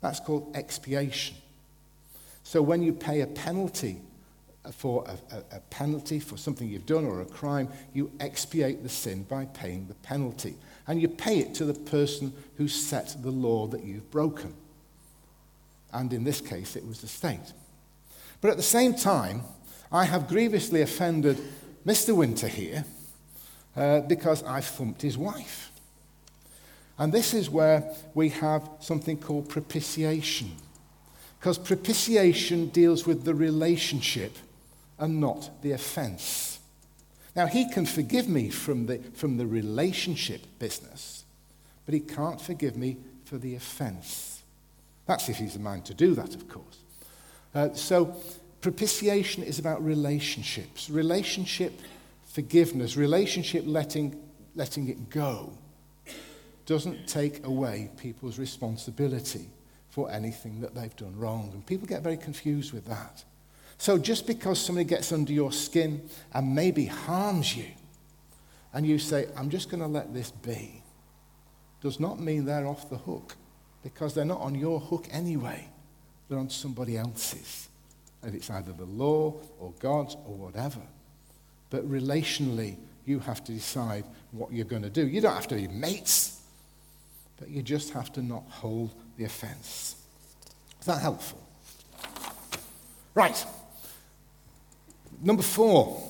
[0.00, 1.36] That's called expiation.
[2.42, 4.00] So when you pay a penalty
[4.72, 8.88] for a, a, a, penalty for something you've done or a crime, you expiate the
[8.88, 10.56] sin by paying the penalty.
[10.86, 14.54] And you pay it to the person who set the law that you've broken.
[15.92, 17.52] And in this case, it was the state.
[18.40, 19.42] But at the same time,
[19.92, 21.38] I have grievously offended
[21.86, 22.14] Mr.
[22.16, 22.84] Winter here
[23.76, 25.70] uh, because I've thumped his wife.
[26.98, 30.52] And this is where we have something called propitiation.
[31.38, 34.36] Because propitiation deals with the relationship
[34.98, 36.58] and not the offense.
[37.34, 41.24] Now, he can forgive me from the, from the relationship business,
[41.84, 44.42] but he can't forgive me for the offense.
[45.06, 46.78] That's if he's a man to do that, of course.
[47.54, 48.16] Uh, so,
[48.60, 51.72] propitiation is about relationships, relationship
[52.34, 54.20] forgiveness, relationship letting,
[54.56, 55.52] letting it go
[56.66, 59.48] doesn't take away people's responsibility
[59.90, 61.50] for anything that they've done wrong.
[61.52, 63.24] And people get very confused with that.
[63.78, 67.66] So just because somebody gets under your skin and maybe harms you,
[68.72, 70.82] and you say, I'm just going to let this be,
[71.80, 73.36] does not mean they're off the hook
[73.82, 75.68] because they're not on your hook anyway.
[76.28, 77.68] They're on somebody else's.
[78.22, 80.80] And it's either the law or God's or whatever.
[81.70, 85.06] But relationally, you have to decide what you're going to do.
[85.06, 86.40] You don't have to be mates,
[87.38, 89.96] but you just have to not hold the offense.
[90.80, 91.40] Is that helpful?
[93.14, 93.44] Right.
[95.22, 96.02] Number four,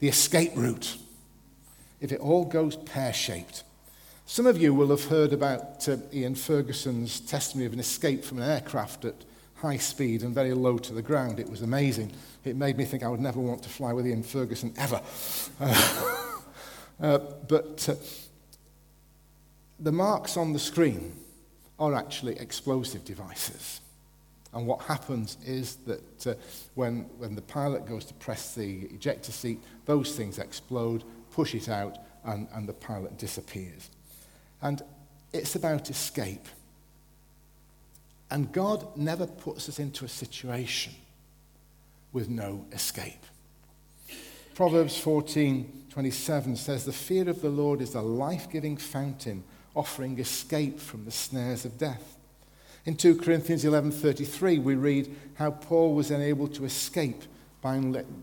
[0.00, 0.96] the escape route.
[2.00, 3.64] If it all goes pear shaped.
[4.26, 8.38] Some of you will have heard about uh, Ian Ferguson's testimony of an escape from
[8.38, 9.16] an aircraft at
[9.56, 11.38] high speed and very low to the ground.
[11.38, 12.12] It was amazing.
[12.44, 15.00] It made me think I would never want to fly with Ian Ferguson ever.
[15.60, 16.32] Uh,
[17.00, 17.94] uh, but uh,
[19.80, 21.16] the marks on the screen
[21.78, 23.80] are actually explosive devices.
[24.52, 26.34] And what happens is that uh,
[26.74, 31.68] when, when the pilot goes to press the ejector seat, those things explode, push it
[31.68, 33.90] out, and, and the pilot disappears.
[34.60, 34.82] And
[35.32, 36.46] it's about escape.
[38.30, 40.94] And God never puts us into a situation
[42.12, 43.24] with no escape.
[44.54, 50.80] Proverbs 14:27 says, The fear of the Lord is a life giving fountain, offering escape
[50.80, 52.16] from the snares of death.
[52.86, 57.22] In 2 Corinthians 11:33 we read how Paul was unable to escape
[57.60, 57.78] by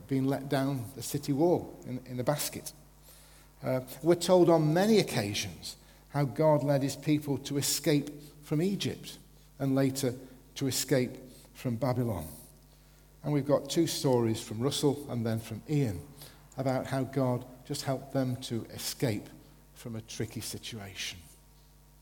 [0.08, 2.74] being let down the city wall in, in a basket.
[3.64, 5.76] Uh, we're told on many occasions
[6.10, 8.10] how God led his people to escape
[8.44, 9.18] from Egypt
[9.60, 10.14] and later
[10.56, 11.18] to escape
[11.54, 12.26] from Babylon.
[13.24, 16.00] And we've got two stories from Russell and then from Ian
[16.58, 19.28] about how God just helped them to escape
[19.76, 21.20] from a tricky situation.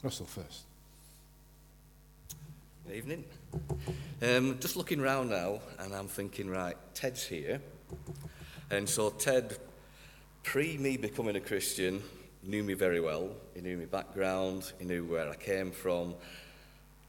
[0.06, 0.66] Russell first.
[2.86, 3.24] Good evening.
[4.22, 7.60] Um, just looking round now, and I'm thinking, right, Ted's here.
[8.70, 9.58] And so Ted,
[10.44, 12.04] pre me becoming a Christian,
[12.44, 13.32] knew me very well.
[13.56, 16.14] He knew my background, he knew where I came from,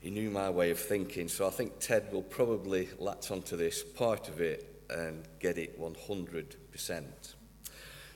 [0.01, 1.29] he knew my way of thinking.
[1.29, 5.79] So I think Ted will probably latch onto this part of it and get it
[5.79, 7.05] 100%.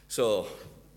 [0.09, 0.47] So,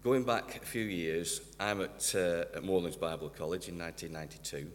[0.04, 4.70] going back a few years, I'm at, uh, at Moorlands Bible College in 1992.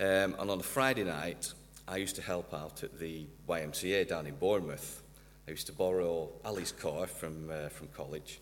[0.00, 1.52] Um, and on a Friday night,
[1.86, 5.04] I used to help out at the YMCA down in Bournemouth.
[5.46, 8.40] I used to borrow Ali's car from, uh, from college,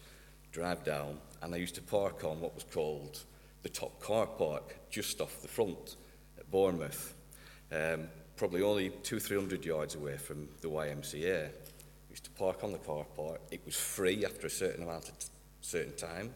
[0.53, 3.23] drive down, and I used to park on what was called
[3.63, 5.97] the top car park just off the front
[6.39, 7.15] at Bournemouth,
[7.73, 11.49] um, probably only two, three hundred yards away from the YMCA.
[11.49, 11.51] I
[12.09, 13.43] used to park on the car park.
[13.51, 15.27] It was free after a certain amount of t-
[15.61, 16.35] certain time,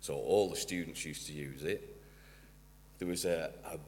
[0.00, 1.96] so all the students used to use it.
[2.98, 3.78] There was a, a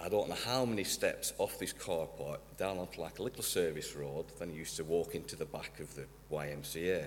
[0.00, 3.42] I don't know how many steps off this car park down onto like a little
[3.42, 7.06] service road, then you used to walk into the back of the YMCA.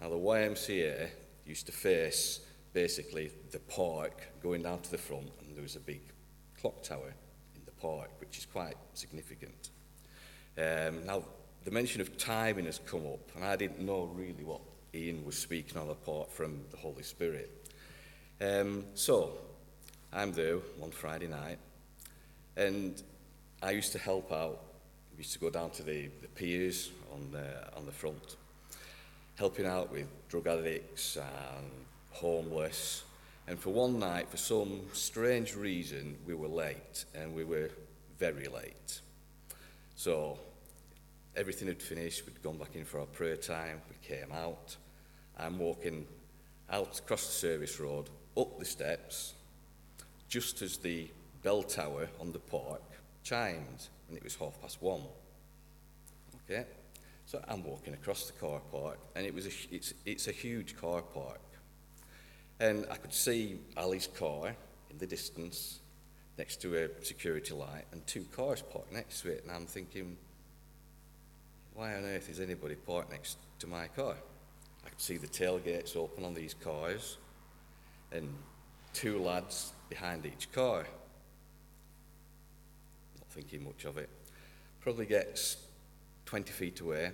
[0.00, 1.10] Now the YMCA
[1.46, 2.40] used to face
[2.72, 6.00] basically the park going down to the front and there was a big
[6.60, 7.14] clock tower
[7.54, 9.70] in the park which is quite significant.
[10.56, 11.22] Um, now
[11.64, 14.60] the mention of timing has come up and I didn't know really what
[14.98, 17.50] Ian was speaking on apart from the Holy Spirit.
[18.40, 19.32] Um, so
[20.12, 21.58] I'm there one Friday night
[22.56, 23.00] And
[23.62, 24.60] I used to help out.
[25.12, 28.36] We used to go down to the, the piers on the, on the front,
[29.36, 31.70] helping out with drug addicts and
[32.10, 33.04] homeless.
[33.46, 37.70] And for one night, for some strange reason, we were late, and we were
[38.18, 39.00] very late.
[39.94, 40.38] So
[41.36, 44.76] everything had finished, we'd gone back in for our prayer time, we came out.
[45.38, 46.06] I'm walking
[46.70, 49.34] out across the service road, up the steps,
[50.28, 51.08] just as the
[51.42, 52.82] bell tower on the park
[53.22, 55.02] chimed, and it was half past one.
[56.44, 56.64] Okay,
[57.26, 60.76] so I'm walking across the car park, and it was a, it's, it's a huge
[60.76, 61.40] car park.
[62.60, 64.56] And I could see Ali's car
[64.90, 65.80] in the distance
[66.38, 69.44] next to a security light and two cars parked next to it.
[69.44, 70.16] And I'm thinking,
[71.74, 74.16] why on earth is anybody parked next to my car?
[74.98, 77.18] See the tailgates open on these cars
[78.10, 78.28] and
[78.92, 80.84] two lads behind each car.
[83.16, 84.10] Not thinking much of it.
[84.80, 85.56] Probably gets
[86.26, 87.12] 20 feet away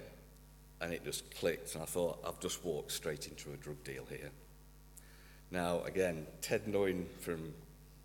[0.80, 4.06] and it just clicked and I thought, I've just walked straight into a drug deal
[4.08, 4.30] here.
[5.50, 7.52] Now, again, Ted knowing from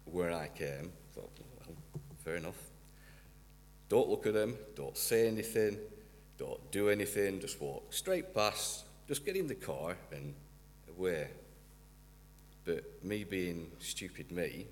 [0.03, 1.31] where I came, thought,
[1.65, 1.75] well,
[2.17, 2.59] fair enough.
[3.87, 5.77] Don't look at them, don't say anything,
[6.37, 10.35] don't do anything, just walk straight past, just get in the car and
[10.87, 11.27] away.
[12.63, 14.67] But me being stupid me,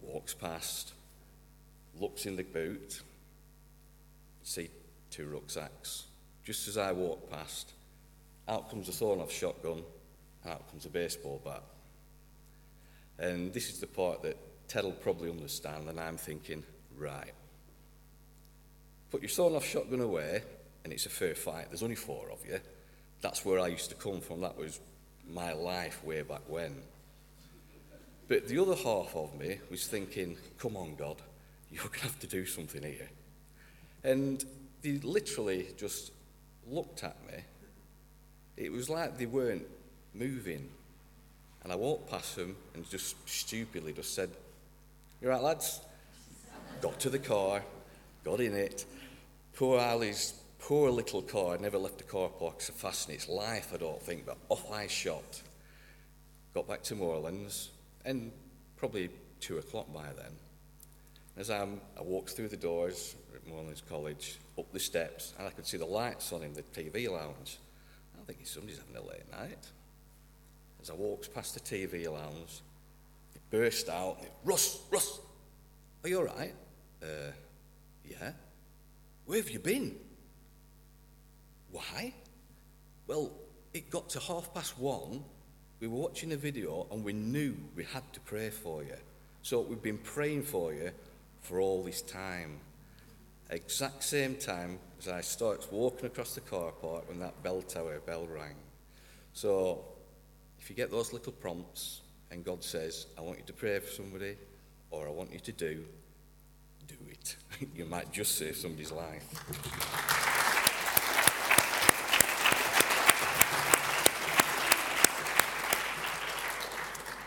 [0.00, 0.92] walks past,
[2.00, 3.00] looks in the boot,
[4.42, 4.68] see
[5.12, 6.06] two rucksacks.
[6.44, 7.70] Just as I walk past,
[8.48, 9.84] out comes a thorn off shotgun,
[10.44, 11.62] out comes a baseball bat.
[13.16, 16.64] And this is the part that Ted will probably understand, and I'm thinking,
[16.98, 17.32] right.
[19.12, 20.42] Put your thorn off shotgun away,
[20.84, 21.66] and it's a fair fight.
[21.70, 22.58] There's only four of you.
[23.20, 24.40] That's where I used to come from.
[24.40, 24.80] That was
[25.30, 26.74] my life way back when.
[28.28, 31.16] But the other half of me was thinking, come on, God,
[31.70, 33.08] you're going to have to do something here.
[34.04, 34.44] And
[34.82, 36.12] they literally just
[36.68, 37.38] looked at me.
[38.56, 39.66] It was like they weren't
[40.14, 40.68] moving.
[41.62, 44.30] And I walked past them and just stupidly just said,
[45.20, 45.80] "You're right, lads?
[46.80, 47.62] Got to the car,
[48.24, 48.84] got in it.
[49.54, 53.78] Poor Ali's poor little car never left the car park so fast its life, I
[53.78, 55.42] don't think, but off I shot.
[56.54, 57.70] Got back to Moorlands,
[58.04, 58.30] and
[58.76, 59.10] probably
[59.40, 60.32] two o'clock by then.
[61.36, 65.50] As I'm, I walked through the doors at Moorlands College, up the steps, and I
[65.50, 67.58] could see the lights on in the TV lounge.
[68.16, 69.66] I'm thinking somebody's having a late night.
[70.80, 72.60] As I walked past the TV lounge,
[73.34, 75.20] it burst out, it, Russ, Russ,
[76.04, 76.54] are you all right?
[77.02, 77.32] Uh,
[78.08, 78.30] yeah.
[79.26, 79.96] Where have you been?
[81.72, 82.12] Why?
[83.06, 83.32] Well,
[83.72, 85.24] it got to half past one.
[85.80, 88.94] We were watching a video and we knew we had to pray for you.
[89.42, 90.92] So we've been praying for you
[91.40, 92.60] for all this time.
[93.50, 98.00] Exact same time as I started walking across the car park when that bell tower
[98.06, 98.54] bell rang.
[99.32, 99.84] So
[100.60, 103.90] if you get those little prompts and God says, I want you to pray for
[103.90, 104.36] somebody
[104.90, 105.84] or I want you to do,
[106.86, 107.36] do it.
[107.74, 110.21] you might just save somebody's life.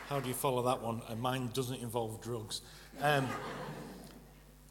[0.10, 1.02] How do you follow that one?
[1.10, 2.62] And mine doesn't involve drugs.
[3.02, 3.28] Um,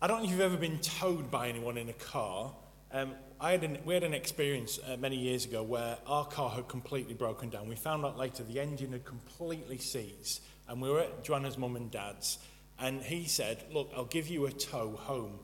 [0.00, 2.54] I don't know if you've ever been towed by anyone in a car.
[2.92, 6.50] Um, I had an, we had an experience uh, many years ago where our car
[6.50, 7.68] had completely broken down.
[7.68, 11.74] We found out later the engine had completely seized, and we were at Joanna's mum
[11.74, 12.38] and dad's,
[12.78, 15.40] and he said, "Look, I'll give you a tow home."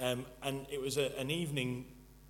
[0.00, 1.86] Um, and it was a, an evening,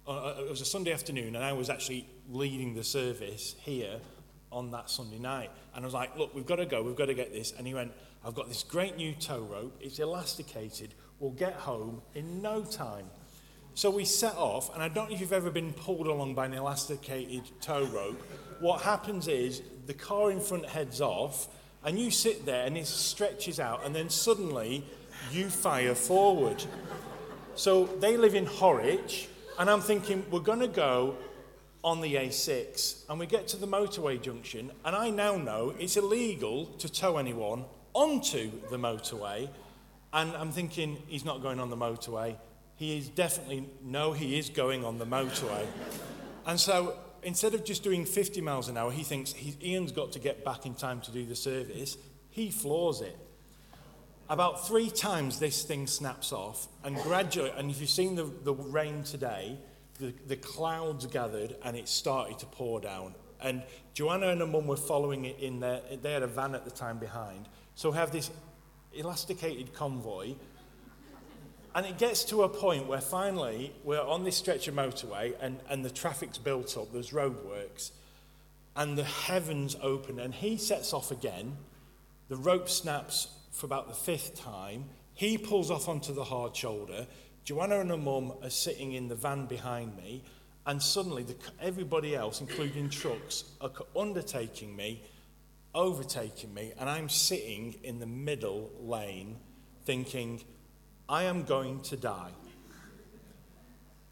[0.06, 3.98] uh, uh it was a Sunday afternoon, and I was actually leading the service here
[4.50, 5.50] on that Sunday night.
[5.74, 7.52] And I was like, look, we've got to go, we've got to get this.
[7.56, 7.92] And he went,
[8.24, 13.06] I've got this great new tow rope, it's elasticated, we'll get home in no time.
[13.74, 16.46] So we set off, and I don't know if you've ever been pulled along by
[16.46, 18.20] an elasticated tow rope.
[18.58, 21.46] What happens is the car in front heads off,
[21.84, 24.84] and you sit there and it stretches out, and then suddenly
[25.30, 26.64] you fire forward.
[27.54, 29.28] So they live in Horwich,
[29.60, 31.16] and I'm thinking, we're going to go
[31.84, 35.96] on the A6 and we get to the motorway junction and I now know it's
[35.96, 37.64] illegal to tow anyone
[37.94, 39.48] onto the motorway
[40.12, 42.36] and I'm thinking he's not going on the motorway.
[42.76, 45.66] He is definitely, no, he is going on the motorway.
[46.46, 50.12] and so instead of just doing 50 miles an hour, he thinks he, Ian's got
[50.12, 51.96] to get back in time to do the service.
[52.30, 53.16] He floors it.
[54.30, 58.52] About three times this thing snaps off, and gradually, and if you've seen the, the
[58.52, 59.56] rain today,
[59.98, 63.14] the, the clouds gathered and it started to pour down.
[63.40, 63.62] And
[63.94, 66.70] Joanna and her mum were following it in their, they had a van at the
[66.70, 67.48] time behind.
[67.74, 68.30] So we have this
[68.92, 70.34] elasticated convoy.
[71.74, 75.60] And it gets to a point where finally we're on this stretch of motorway and,
[75.68, 77.92] and the traffic's built up, there's roadworks,
[78.74, 81.56] and the heavens open, and he sets off again.
[82.28, 84.86] The rope snaps for about the fifth time.
[85.14, 87.06] He pulls off onto the hard shoulder.
[87.44, 90.22] Joanna and her mum are sitting in the van behind me,
[90.66, 95.02] and suddenly the, everybody else, including trucks, are undertaking me,
[95.74, 99.36] overtaking me, and I'm sitting in the middle lane
[99.84, 100.44] thinking,
[101.08, 102.32] I am going to die.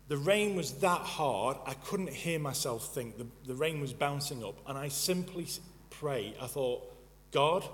[0.09, 3.19] The rain was that hard, I couldn't hear myself think.
[3.19, 5.47] The, the rain was bouncing up, and I simply
[5.91, 6.37] prayed.
[6.41, 6.85] I thought,
[7.33, 7.69] God,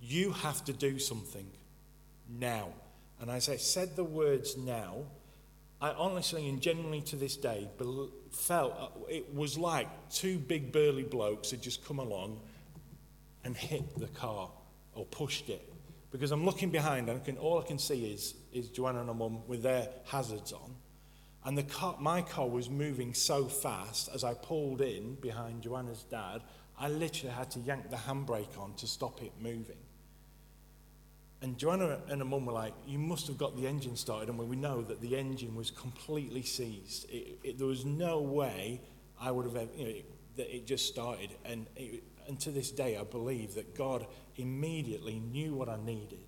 [0.00, 1.50] you have to do something
[2.28, 2.68] now.
[3.20, 5.04] And as I said the words now,
[5.80, 7.68] I honestly and genuinely to this day
[8.30, 12.40] felt uh, it was like two big burly blokes had just come along
[13.44, 14.50] and hit the car
[14.94, 15.72] or pushed it.
[16.10, 19.08] Because I'm looking behind and I can, all I can see is, is Joanna and
[19.08, 20.74] her mum with their hazards on.
[21.44, 26.04] And the car, my car was moving so fast as I pulled in behind Joanna's
[26.04, 26.42] dad,
[26.78, 29.76] I literally had to yank the handbrake on to stop it moving.
[31.42, 34.28] And Joanna and her mum were like, You must have got the engine started.
[34.28, 37.10] And we know that the engine was completely seized.
[37.10, 38.80] It, it, there was no way
[39.20, 39.94] I would have, you know,
[40.36, 41.30] that it just started.
[41.44, 41.66] And,
[42.26, 44.06] and to this day, I believe that God
[44.36, 46.24] immediately knew what I needed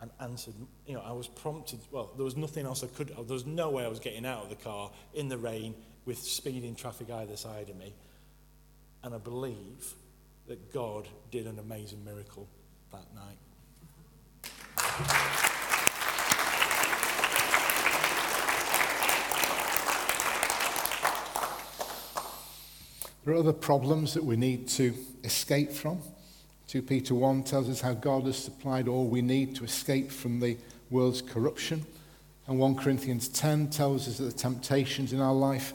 [0.00, 0.54] and answered.
[0.86, 1.80] You know, I was prompted.
[1.90, 3.08] Well, there was nothing else I could.
[3.08, 6.18] There was no way I was getting out of the car in the rain with
[6.18, 7.94] speeding traffic either side of me.
[9.02, 9.94] And I believe
[10.46, 12.48] that God did an amazing miracle
[12.92, 13.38] that night.
[23.24, 24.94] There are other problems that we need to
[25.24, 26.00] escape from.
[26.68, 30.40] 2 Peter 1 tells us how God has supplied all we need to escape from
[30.40, 30.56] the
[30.90, 31.84] world's corruption.
[32.46, 35.74] And 1 Corinthians 10 tells us that the temptations in our life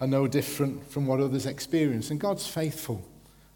[0.00, 2.10] are no different from what others experience.
[2.10, 3.02] And God's faithful,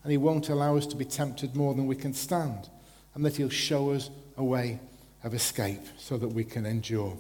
[0.03, 2.71] and He won't allow us to be tempted more than we can stand,
[3.15, 4.79] and that He'll show us a way
[5.25, 7.17] of escape so that we can endure,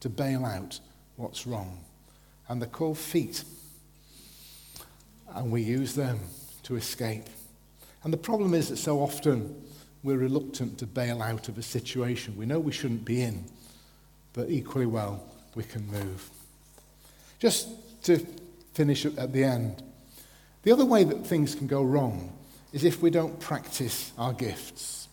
[0.00, 0.80] to bail out
[1.16, 1.80] what's wrong.
[2.48, 3.44] And they're called feet.
[5.34, 6.20] And we use them
[6.64, 7.24] to escape.
[8.04, 9.54] And the problem is that so often
[10.02, 13.44] we're reluctant to bail out of a situation we know we shouldn't be in,
[14.32, 15.22] but equally well
[15.54, 16.28] we can move.
[17.38, 17.68] Just
[18.04, 18.26] to
[18.74, 19.82] finish at the end,
[20.62, 22.32] the other way that things can go wrong
[22.72, 25.08] is if we don't practice our gifts.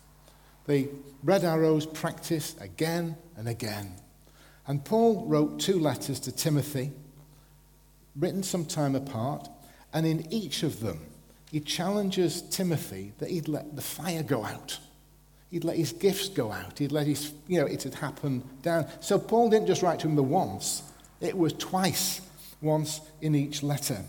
[0.65, 0.87] The
[1.23, 3.95] red arrows practice again and again.
[4.67, 6.91] And Paul wrote two letters to Timothy,
[8.15, 9.49] written some time apart,
[9.93, 10.99] and in each of them,
[11.51, 14.77] he challenges Timothy that he'd let the fire go out.
[15.49, 16.77] He'd let his gifts go out.
[16.77, 18.85] He'd let his, you know, it had happened down.
[18.99, 20.83] So Paul didn't just write to him the once,
[21.21, 22.21] it was twice,
[22.61, 24.03] once in each letter.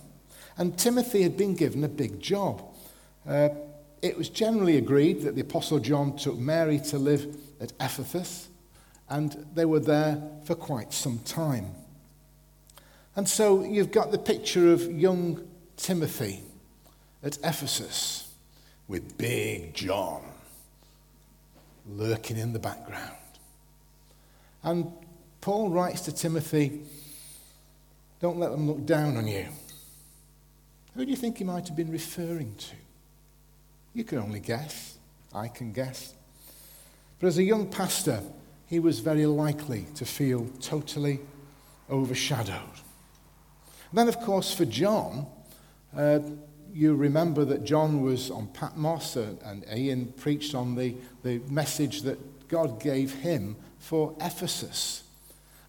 [0.58, 2.62] And Timothy had been given a big job.
[3.26, 3.48] Uh,
[4.02, 8.48] it was generally agreed that the Apostle John took Mary to live at Ephesus,
[9.08, 11.74] and they were there for quite some time.
[13.16, 15.46] And so you've got the picture of young
[15.82, 16.42] Timothy
[17.22, 18.32] at Ephesus
[18.86, 20.22] with Big John
[21.88, 23.16] lurking in the background.
[24.62, 24.92] And
[25.40, 26.82] Paul writes to Timothy,
[28.20, 29.46] Don't let them look down on you.
[30.94, 32.76] Who do you think he might have been referring to?
[33.94, 34.98] You can only guess.
[35.34, 36.12] I can guess.
[37.18, 38.22] But as a young pastor,
[38.66, 41.20] he was very likely to feel totally
[41.88, 42.80] overshadowed.
[43.90, 45.26] And then, of course, for John,
[45.96, 46.20] uh,
[46.72, 52.02] you remember that John was on Patmos and, and Ian preached on the, the message
[52.02, 55.02] that God gave him for Ephesus.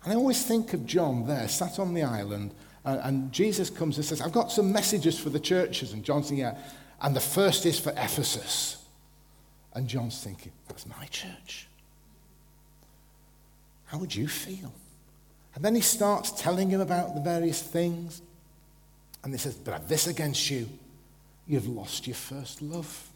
[0.03, 2.53] And I always think of John there, sat on the island,
[2.83, 5.93] and, and Jesus comes and says, I've got some messages for the churches.
[5.93, 6.57] And John's thinking, Yeah,
[7.01, 8.77] and the first is for Ephesus.
[9.73, 11.67] And John's thinking, that's my church.
[13.85, 14.73] How would you feel?
[15.55, 18.21] And then he starts telling him about the various things.
[19.23, 20.67] And he says, But I've this against you.
[21.47, 23.09] You've lost your first love.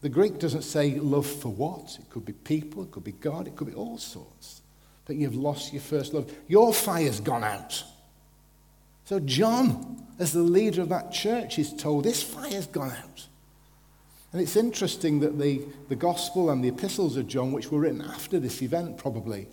[0.00, 1.98] The Greek doesn't say love for what.
[1.98, 4.60] It could be people, it could be God, it could be all sorts.
[5.06, 6.32] But you've lost your first love.
[6.48, 7.82] Your fire's gone out.
[9.04, 13.26] So, John, as the leader of that church, is told this fire's gone out.
[14.32, 18.02] And it's interesting that the, the gospel and the epistles of John, which were written
[18.02, 19.46] after this event probably,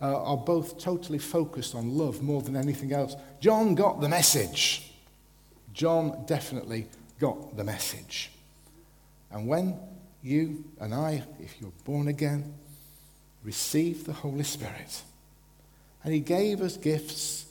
[0.00, 3.16] uh, are both totally focused on love more than anything else.
[3.40, 4.91] John got the message.
[5.72, 6.86] John definitely
[7.18, 8.30] got the message.
[9.30, 9.78] And when
[10.22, 12.54] you and I, if you're born again,
[13.44, 15.02] receive the Holy Spirit.
[16.04, 17.46] And he gave us gifts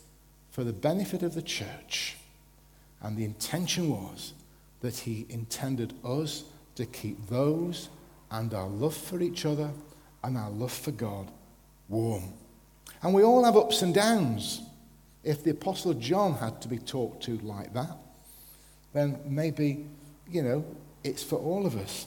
[0.51, 2.17] for the benefit of the church.
[3.01, 4.33] And the intention was
[4.81, 6.43] that he intended us
[6.75, 7.89] to keep those
[8.29, 9.71] and our love for each other
[10.23, 11.31] and our love for God
[11.89, 12.23] warm.
[13.01, 14.61] And we all have ups and downs.
[15.23, 17.97] If the Apostle John had to be talked to like that,
[18.93, 19.85] then maybe,
[20.29, 20.65] you know,
[21.03, 22.05] it's for all of us.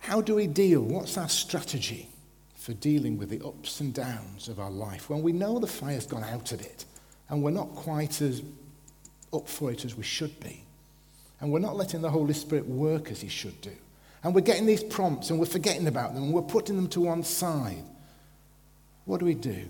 [0.00, 0.82] How do we deal?
[0.82, 2.08] What's our strategy
[2.54, 6.06] for dealing with the ups and downs of our life when we know the fire's
[6.06, 6.84] gone out of it
[7.28, 8.42] and we're not quite as
[9.32, 10.64] up for it as we should be?
[11.40, 13.72] And we're not letting the Holy Spirit work as He should do.
[14.24, 17.00] And we're getting these prompts and we're forgetting about them and we're putting them to
[17.00, 17.84] one side.
[19.04, 19.68] What do we do?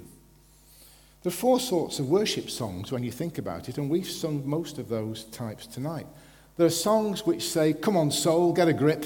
[1.23, 4.49] There are four sorts of worship songs when you think about it, and we've sung
[4.49, 6.07] most of those types tonight.
[6.57, 9.05] There are songs which say, Come on, soul, get a grip.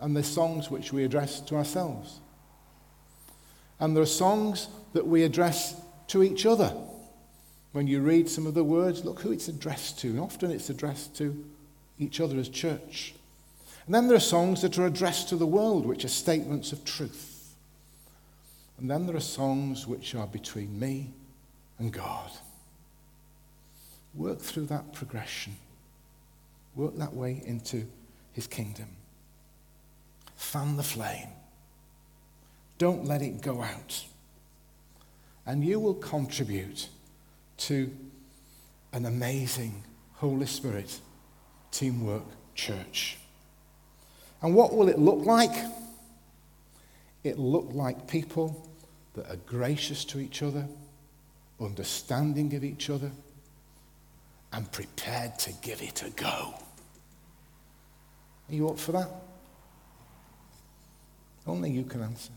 [0.00, 2.20] And there's songs which we address to ourselves.
[3.78, 6.72] And there are songs that we address to each other.
[7.72, 10.08] When you read some of the words, look who it's addressed to.
[10.08, 11.44] And often it's addressed to
[11.98, 13.14] each other as church.
[13.86, 16.84] And then there are songs that are addressed to the world, which are statements of
[16.84, 17.35] truth.
[18.78, 21.12] And then there are songs which are between me
[21.78, 22.30] and God.
[24.14, 25.56] Work through that progression.
[26.74, 27.86] Work that way into
[28.32, 28.88] his kingdom.
[30.36, 31.28] Fan the flame.
[32.78, 34.04] Don't let it go out.
[35.46, 36.88] And you will contribute
[37.58, 37.90] to
[38.92, 41.00] an amazing Holy Spirit
[41.70, 42.24] teamwork
[42.54, 43.18] church.
[44.42, 45.54] And what will it look like?
[47.26, 48.70] It'll look like people
[49.14, 50.68] that are gracious to each other,
[51.60, 53.10] understanding of each other,
[54.52, 56.54] and prepared to give it a go.
[58.48, 59.10] Are you up for that?
[61.48, 62.30] Only you can answer.